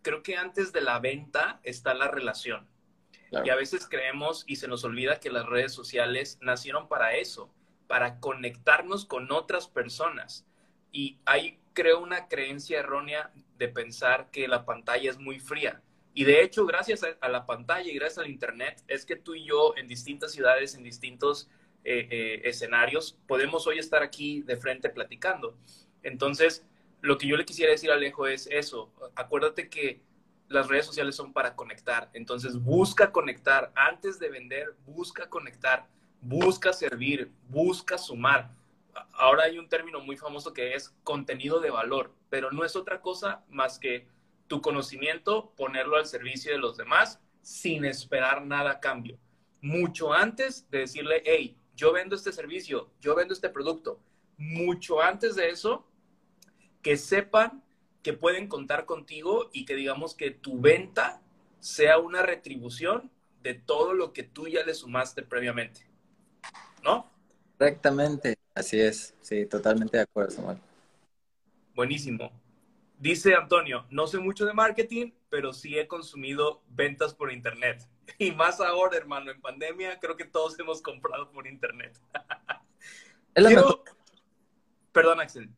[0.02, 2.66] creo que antes de la venta está la relación.
[3.44, 7.52] Y a veces creemos y se nos olvida que las redes sociales nacieron para eso,
[7.88, 10.46] para conectarnos con otras personas.
[10.92, 15.82] Y hay, creo, una creencia errónea de pensar que la pantalla es muy fría.
[16.12, 19.44] Y de hecho, gracias a, la pantalla y gracias al Internet, es que tú y
[19.44, 21.50] yo en distintas ciudades, en distintos
[21.84, 25.56] eh, eh, escenarios, podemos hoy estar aquí de frente platicando.
[26.04, 26.64] Entonces,
[27.00, 28.92] lo que yo le quisiera decir a Alejo es eso.
[29.16, 30.00] Acuérdate que
[30.48, 32.10] las redes sociales son para conectar.
[32.12, 33.72] Entonces, busca conectar.
[33.74, 35.88] Antes de vender, busca conectar.
[36.20, 37.30] Busca servir.
[37.48, 38.52] Busca sumar.
[39.12, 43.00] Ahora hay un término muy famoso que es contenido de valor, pero no es otra
[43.00, 44.06] cosa más que
[44.46, 49.18] tu conocimiento, ponerlo al servicio de los demás sin esperar nada a cambio.
[49.60, 54.00] Mucho antes de decirle, hey, yo vendo este servicio, yo vendo este producto.
[54.36, 55.86] Mucho antes de eso,
[56.82, 57.64] que sepan
[58.02, 61.22] que pueden contar contigo y que digamos que tu venta
[61.60, 63.10] sea una retribución
[63.42, 65.88] de todo lo que tú ya le sumaste previamente.
[66.82, 67.10] ¿No?
[67.56, 69.14] Correctamente, así es.
[69.20, 70.58] Sí, totalmente de acuerdo, Samuel.
[71.74, 72.30] Buenísimo.
[72.98, 77.86] Dice Antonio, no sé mucho de marketing, pero sí he consumido ventas por internet.
[78.18, 81.98] Y más ahora, hermano, en pandemia, creo que todos hemos comprado por internet.
[84.92, 85.48] Perdón, Axel.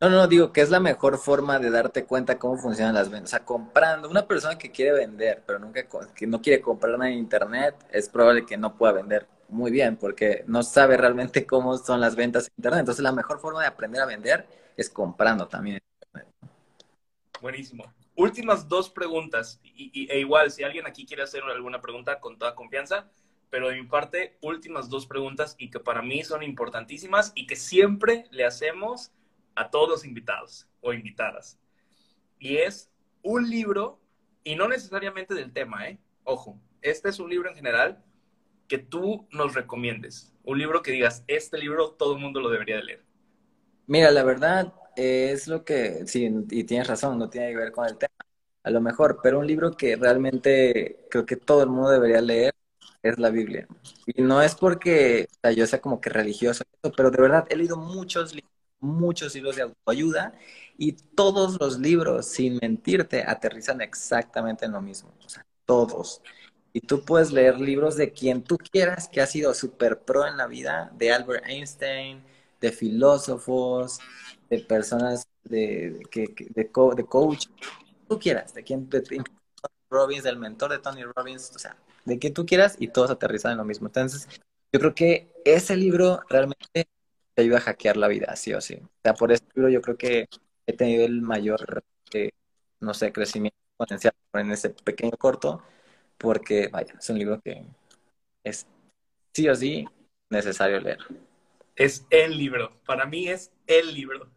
[0.00, 3.30] No, no, digo que es la mejor forma de darte cuenta cómo funcionan las ventas.
[3.30, 7.10] O sea, comprando, una persona que quiere vender, pero nunca que no quiere comprar nada
[7.10, 11.76] en internet, es probable que no pueda vender muy bien, porque no sabe realmente cómo
[11.76, 12.80] son las ventas en internet.
[12.80, 14.46] Entonces, la mejor forma de aprender a vender
[14.76, 15.80] es comprando también.
[17.40, 17.92] Buenísimo.
[18.16, 22.54] Últimas dos preguntas, y, e igual, si alguien aquí quiere hacer alguna pregunta, con toda
[22.54, 23.10] confianza,
[23.48, 27.56] pero de mi parte, últimas dos preguntas y que para mí son importantísimas y que
[27.56, 29.10] siempre le hacemos
[29.54, 31.58] a todos los invitados o invitadas.
[32.38, 32.90] Y es
[33.22, 34.00] un libro,
[34.44, 35.98] y no necesariamente del tema, ¿eh?
[36.24, 38.04] Ojo, este es un libro en general
[38.70, 40.32] que tú nos recomiendes.
[40.44, 43.04] Un libro que digas, este libro todo el mundo lo debería de leer.
[43.88, 47.86] Mira, la verdad es lo que, sí, y tienes razón, no tiene que ver con
[47.86, 48.14] el tema,
[48.62, 52.54] a lo mejor, pero un libro que realmente creo que todo el mundo debería leer
[53.02, 53.66] es la Biblia.
[54.06, 56.62] Y no es porque yo sea como que religioso,
[56.96, 58.50] pero de verdad he leído muchos libros
[58.80, 60.34] muchos libros de autoayuda
[60.76, 65.12] y todos los libros, sin mentirte, aterrizan exactamente en lo mismo.
[65.24, 66.22] O sea, todos.
[66.72, 70.36] Y tú puedes leer libros de quien tú quieras que ha sido súper pro en
[70.36, 72.22] la vida, de Albert Einstein,
[72.60, 73.98] de filósofos,
[74.48, 77.46] de personas de, que, de, coach,
[78.08, 79.02] tú quieras, de quien, de,
[79.90, 83.52] Robbins, del mentor de Tony Robbins, o sea, de quien tú quieras y todos aterrizan
[83.52, 83.88] en lo mismo.
[83.88, 84.28] Entonces,
[84.72, 86.88] yo creo que ese libro realmente
[87.34, 88.74] te ayuda a hackear la vida, sí o sí.
[88.74, 90.28] O sea, por eso yo creo que
[90.66, 92.30] he tenido el mayor, eh,
[92.80, 95.62] no sé, crecimiento potencial en ese pequeño corto,
[96.20, 97.64] porque, vaya, es un libro que
[98.44, 98.66] es
[99.34, 99.88] sí o sí
[100.28, 100.98] necesario leer.
[101.74, 104.28] Es el libro, para mí es el libro.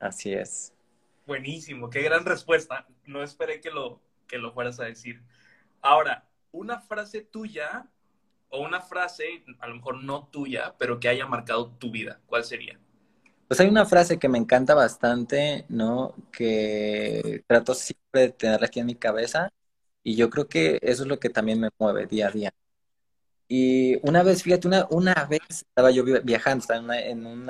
[0.00, 0.72] Así es.
[1.24, 2.86] Buenísimo, qué gran respuesta.
[3.06, 5.22] No esperé que lo, que lo fueras a decir.
[5.80, 7.86] Ahora, una frase tuya
[8.48, 12.20] o una frase, a lo mejor no tuya, pero que haya marcado tu vida?
[12.26, 12.78] ¿Cuál sería?
[13.46, 16.14] Pues hay una frase que me encanta bastante, ¿no?
[16.32, 19.52] Que trato siempre de tenerla aquí en mi cabeza
[20.04, 22.54] y yo creo que eso es lo que también me mueve día a día.
[23.48, 27.48] Y una vez, fíjate, una, una vez estaba yo viajando, estaba en, un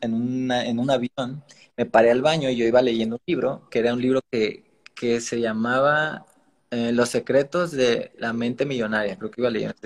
[0.00, 1.44] en, una, en un avión,
[1.76, 4.82] me paré al baño y yo iba leyendo un libro, que era un libro que,
[4.94, 6.26] que se llamaba
[6.70, 9.76] eh, Los secretos de la mente millonaria, creo que iba leyendo.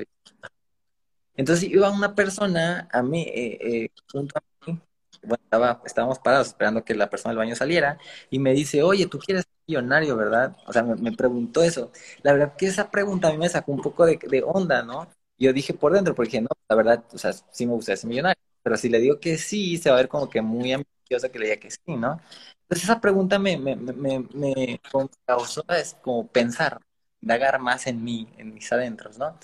[1.37, 4.79] Entonces iba una persona a mí, eh, eh, junto a mí,
[5.23, 7.99] bueno, estaba, estábamos parados esperando que la persona del baño saliera
[8.31, 10.57] y me dice, oye, tú quieres millonario, ¿verdad?
[10.67, 11.93] O sea, me, preguntó eso.
[12.23, 15.09] La verdad que esa pregunta a mí me sacó un poco de, onda, ¿no?
[15.39, 18.09] Yo dije por dentro, porque dije, no, la verdad, o sea, sí me gusta ser
[18.09, 21.31] millonario, pero si le digo que sí, se va a ver como que muy ambiciosa
[21.31, 22.21] que le diga que sí, ¿no?
[22.63, 24.81] Entonces esa pregunta me, me, me, me
[25.27, 26.81] causó es como pensar,
[27.23, 29.37] indagar más en mí, en mis adentros, ¿no?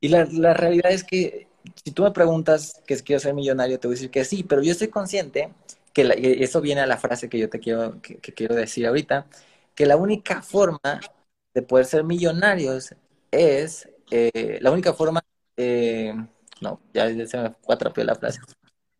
[0.00, 1.48] Y la, la realidad es que
[1.84, 4.62] si tú me preguntas que quiero ser millonario, te voy a decir que sí, pero
[4.62, 5.50] yo estoy consciente
[5.92, 9.26] que eso viene a la frase que yo te quiero, que, quiero decir ahorita,
[9.78, 11.00] que la única forma
[11.54, 12.92] de poder ser millonarios
[13.30, 15.22] es, eh, la única forma,
[15.56, 16.12] eh,
[16.60, 18.40] no, ya se me a la frase.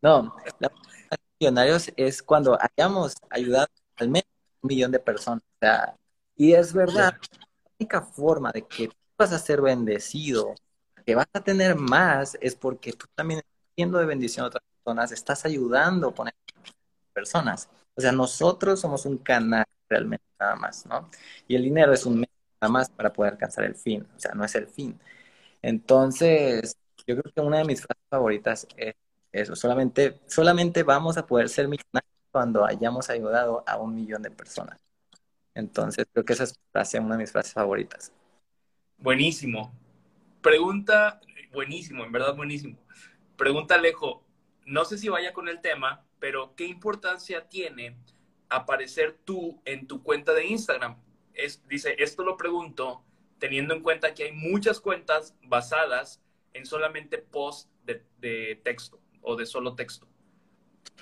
[0.01, 3.67] No, la forma de millonarios es cuando hayamos ayudado
[3.97, 4.29] al menos
[4.63, 5.43] un millón de personas.
[6.37, 10.55] Y es verdad, la única forma de que tú vas a ser bendecido,
[11.05, 14.63] que vas a tener más, es porque tú también estás siendo de bendición a otras
[14.85, 16.35] personas, estás ayudando a poner
[17.13, 17.69] personas.
[17.97, 21.11] O sea, nosotros somos un canal realmente nada más, ¿no?
[21.47, 24.33] Y el dinero es un medio nada más para poder alcanzar el fin, o sea,
[24.35, 24.99] no es el fin.
[25.63, 26.77] Entonces,
[27.07, 28.95] yo creo que una de mis frases favoritas es
[29.33, 34.31] eso, solamente, solamente vamos a poder ser millonarios cuando hayamos ayudado a un millón de
[34.31, 34.79] personas.
[35.55, 38.13] Entonces, creo que esa es frase, una de mis frases favoritas.
[38.97, 39.73] Buenísimo.
[40.41, 41.21] Pregunta,
[41.53, 42.79] buenísimo, en verdad buenísimo.
[43.37, 44.25] Pregunta Alejo,
[44.67, 47.97] no sé si vaya con el tema, pero ¿qué importancia tiene
[48.49, 50.97] aparecer tú en tu cuenta de Instagram?
[51.35, 53.05] Es, dice, esto lo pregunto
[53.39, 56.21] teniendo en cuenta que hay muchas cuentas basadas
[56.53, 60.07] en solamente post de, texto o de solo texto.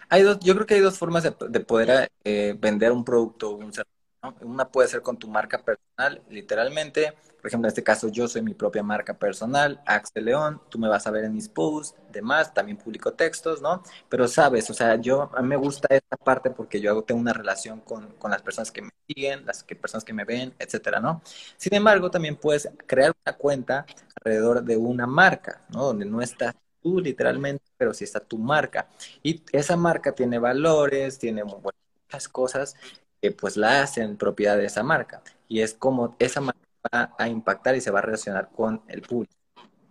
[0.09, 3.57] Hay dos, yo creo que hay dos formas de, poder eh, vender un producto o
[3.57, 3.97] un servicio
[4.41, 7.15] una puede ser con tu marca personal, literalmente.
[7.47, 10.89] Por ejemplo, en este caso yo soy mi propia marca personal, Axel León, tú me
[10.89, 13.85] vas a ver en mis posts, demás, también publico textos, ¿no?
[14.09, 17.33] Pero sabes, o sea, yo a mí me gusta esta parte porque yo tengo una
[17.33, 20.99] relación con, con las personas que me siguen, las que, personas que me ven, etcétera,
[20.99, 21.23] ¿no?
[21.57, 23.87] Sin embargo, también puedes crear una cuenta
[24.17, 25.85] alrededor de una marca, ¿no?
[25.85, 28.89] Donde no estás tú literalmente, pero sí está tu marca.
[29.23, 32.75] Y esa marca tiene valores, tiene muchas cosas
[33.23, 35.23] que pues la hacen propiedad de esa marca.
[35.47, 39.03] Y es como esa marca va a impactar y se va a relacionar con el
[39.03, 39.35] público.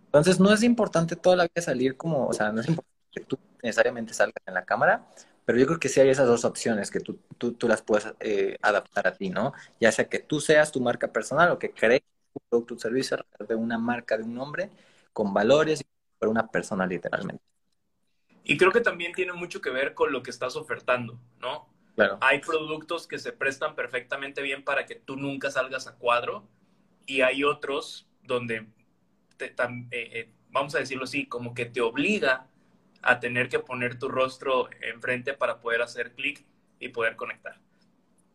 [0.06, 3.24] Entonces no es importante toda la vida salir como, o sea, no es importante que
[3.24, 5.06] tú necesariamente salgas en la cámara,
[5.44, 8.12] pero yo creo que sí hay esas dos opciones que tú, tú, tú las puedes
[8.20, 9.52] eh, adaptar a ti, ¿no?
[9.80, 13.18] Ya sea que tú seas tu marca personal o que crees tu producto o servicio
[13.46, 14.70] de una marca, de un nombre,
[15.12, 15.84] con valores
[16.18, 17.42] por una persona literalmente.
[18.42, 21.68] Y creo que también tiene mucho que ver con lo que estás ofertando, ¿no?
[22.20, 26.46] Hay productos que se prestan perfectamente bien para que tú nunca salgas a cuadro
[27.06, 28.66] y hay otros donde,
[29.36, 29.54] te, eh,
[29.90, 32.48] eh, vamos a decirlo así, como que te obliga
[33.02, 36.44] a tener que poner tu rostro enfrente para poder hacer clic
[36.80, 37.60] y poder conectar.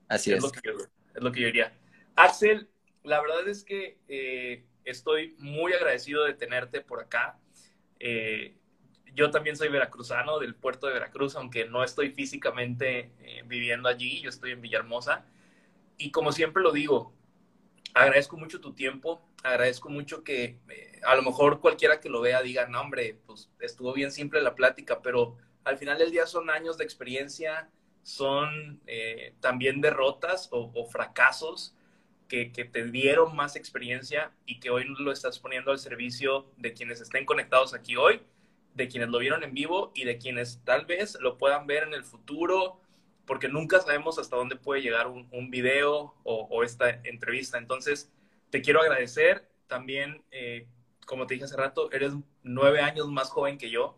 [0.08, 0.38] Así es.
[0.38, 0.74] Es, Lo, que yo,
[1.16, 1.74] es lo que yo diría.
[2.16, 2.70] Axel,
[3.04, 7.40] la verdad es que eh, estoy muy agradecido de tenerte por acá.
[8.00, 8.56] Eh,
[9.14, 14.22] yo también soy veracruzano del puerto de Veracruz, aunque no estoy físicamente eh, viviendo allí,
[14.22, 15.26] yo estoy en Villahermosa.
[15.98, 17.14] Y como siempre lo digo,
[17.94, 22.42] agradezco mucho tu tiempo, agradezco mucho que eh, a lo mejor cualquiera que lo vea
[22.42, 26.50] diga, no hombre, pues estuvo bien simple la plática, pero al final del día son
[26.50, 27.70] años de experiencia,
[28.04, 31.76] son eh, también derrotas o, fracasos
[32.28, 36.74] que, que, te dieron más experiencia y que hoy lo estás poniendo al servicio de
[36.74, 38.22] quienes estén conectados aquí hoy
[38.74, 41.94] de quienes lo vieron en vivo y de quienes tal vez lo puedan ver en
[41.94, 42.80] el futuro,
[43.26, 47.58] porque nunca sabemos hasta dónde puede llegar un, video o, esta entrevista.
[47.58, 48.12] Entonces,
[48.50, 49.50] te quiero agradecer.
[49.68, 50.68] También, eh,
[51.06, 52.14] como te dije hace rato, eres
[52.44, 53.98] nueve años más joven que yo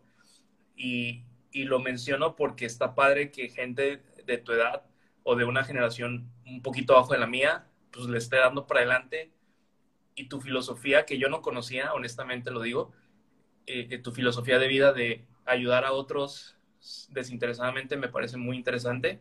[0.76, 4.84] y, y lo menciono porque está padre que gente de tu edad
[5.22, 8.80] o de una generación un poquito abajo de la mía, pues le esté dando para
[8.80, 9.32] adelante
[10.14, 12.92] y tu filosofía que yo no conocía, honestamente lo digo,
[13.66, 16.56] eh, tu filosofía de vida de ayudar a otros
[17.10, 19.20] desinteresadamente me parece muy interesante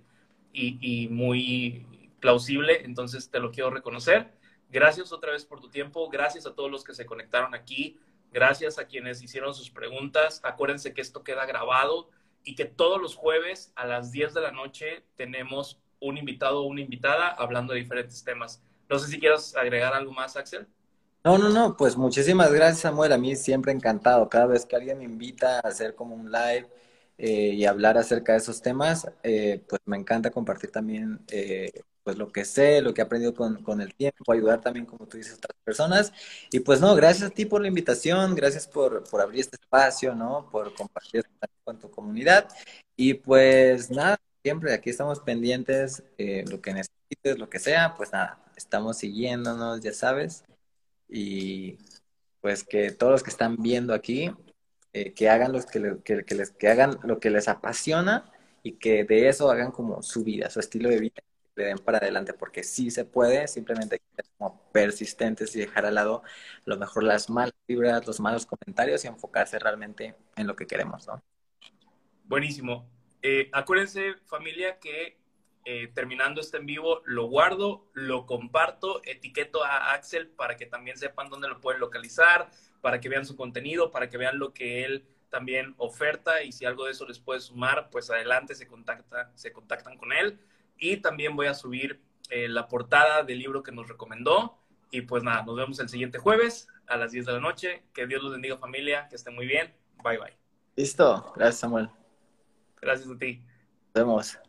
[0.52, 1.86] y, muy
[2.20, 4.32] plausible, entonces te lo quiero reconocer.
[4.70, 8.00] Gracias otra vez por tu tiempo, gracias a todos los que se conectaron aquí,
[8.32, 10.42] gracias a quienes hicieron sus preguntas.
[10.44, 12.10] Acuérdense que esto queda grabado
[12.44, 16.68] y que todos los jueves a las 10 de la noche tenemos un invitado o
[16.68, 18.62] una invitada hablando de diferentes temas.
[18.90, 20.68] No sé si quieres agregar algo más, Axel.
[21.24, 23.14] No, no, no, pues muchísimas gracias, Samuel.
[23.14, 24.28] A mí siempre encantado.
[24.28, 26.68] Cada vez que alguien me invita a hacer como un live
[27.18, 31.72] eh, y hablar acerca de esos temas, eh, pues me encanta compartir también eh,
[32.04, 35.08] pues lo que sé, lo que he aprendido con, con, el tiempo, ayudar también, como
[35.08, 36.14] tú dices, a otras personas.
[36.52, 40.16] Y pues no, gracias a ti por la invitación, gracias por, por abrir este espacio,
[40.16, 40.50] ¿no?
[40.52, 41.24] Por compartir
[41.64, 42.50] con tu comunidad.
[42.98, 46.04] Y pues nada, siempre aquí estamos pendientes,
[46.50, 50.44] lo que necesites, lo que sea, pues nada, estamos siguiéndonos, ya sabes
[51.14, 51.78] y
[52.42, 54.32] pues que todos los que están viendo aquí,
[54.94, 58.32] eh, que hagan los que, les, que hagan lo que les apasiona
[58.62, 61.22] y que de eso hagan como su vida, su estilo de vida,
[61.56, 65.60] le den para adelante, porque sí se puede, simplemente hay que ser como persistentes y
[65.60, 70.16] dejar al lado a lo mejor las malas vibras, los malos comentarios y enfocarse realmente
[70.36, 71.22] en lo que queremos, ¿no?
[72.26, 72.90] Buenísimo.
[73.22, 75.18] Eh, acuérdense, familia, que
[75.66, 80.98] eh, terminando este en vivo, lo guardo, lo comparto, etiqueto a Axel para que también
[80.98, 82.50] sepan dónde lo pueden localizar,
[82.84, 86.66] para que vean su contenido, para que vean lo que él también oferta y si
[86.66, 90.38] algo de eso les puede sumar, pues adelante se, contacta, se contactan con él.
[90.78, 94.60] Y también voy a subir eh, la portada del libro que nos recomendó.
[94.92, 97.84] Y pues nada, nos vemos el siguiente jueves a las 10 de la noche.
[97.94, 99.74] Que Dios los bendiga familia, que estén muy bien.
[100.04, 100.38] Bye bye.
[100.76, 101.90] Listo, gracias Samuel.
[102.82, 103.42] Gracias a ti.
[103.96, 104.40] Nos vemos.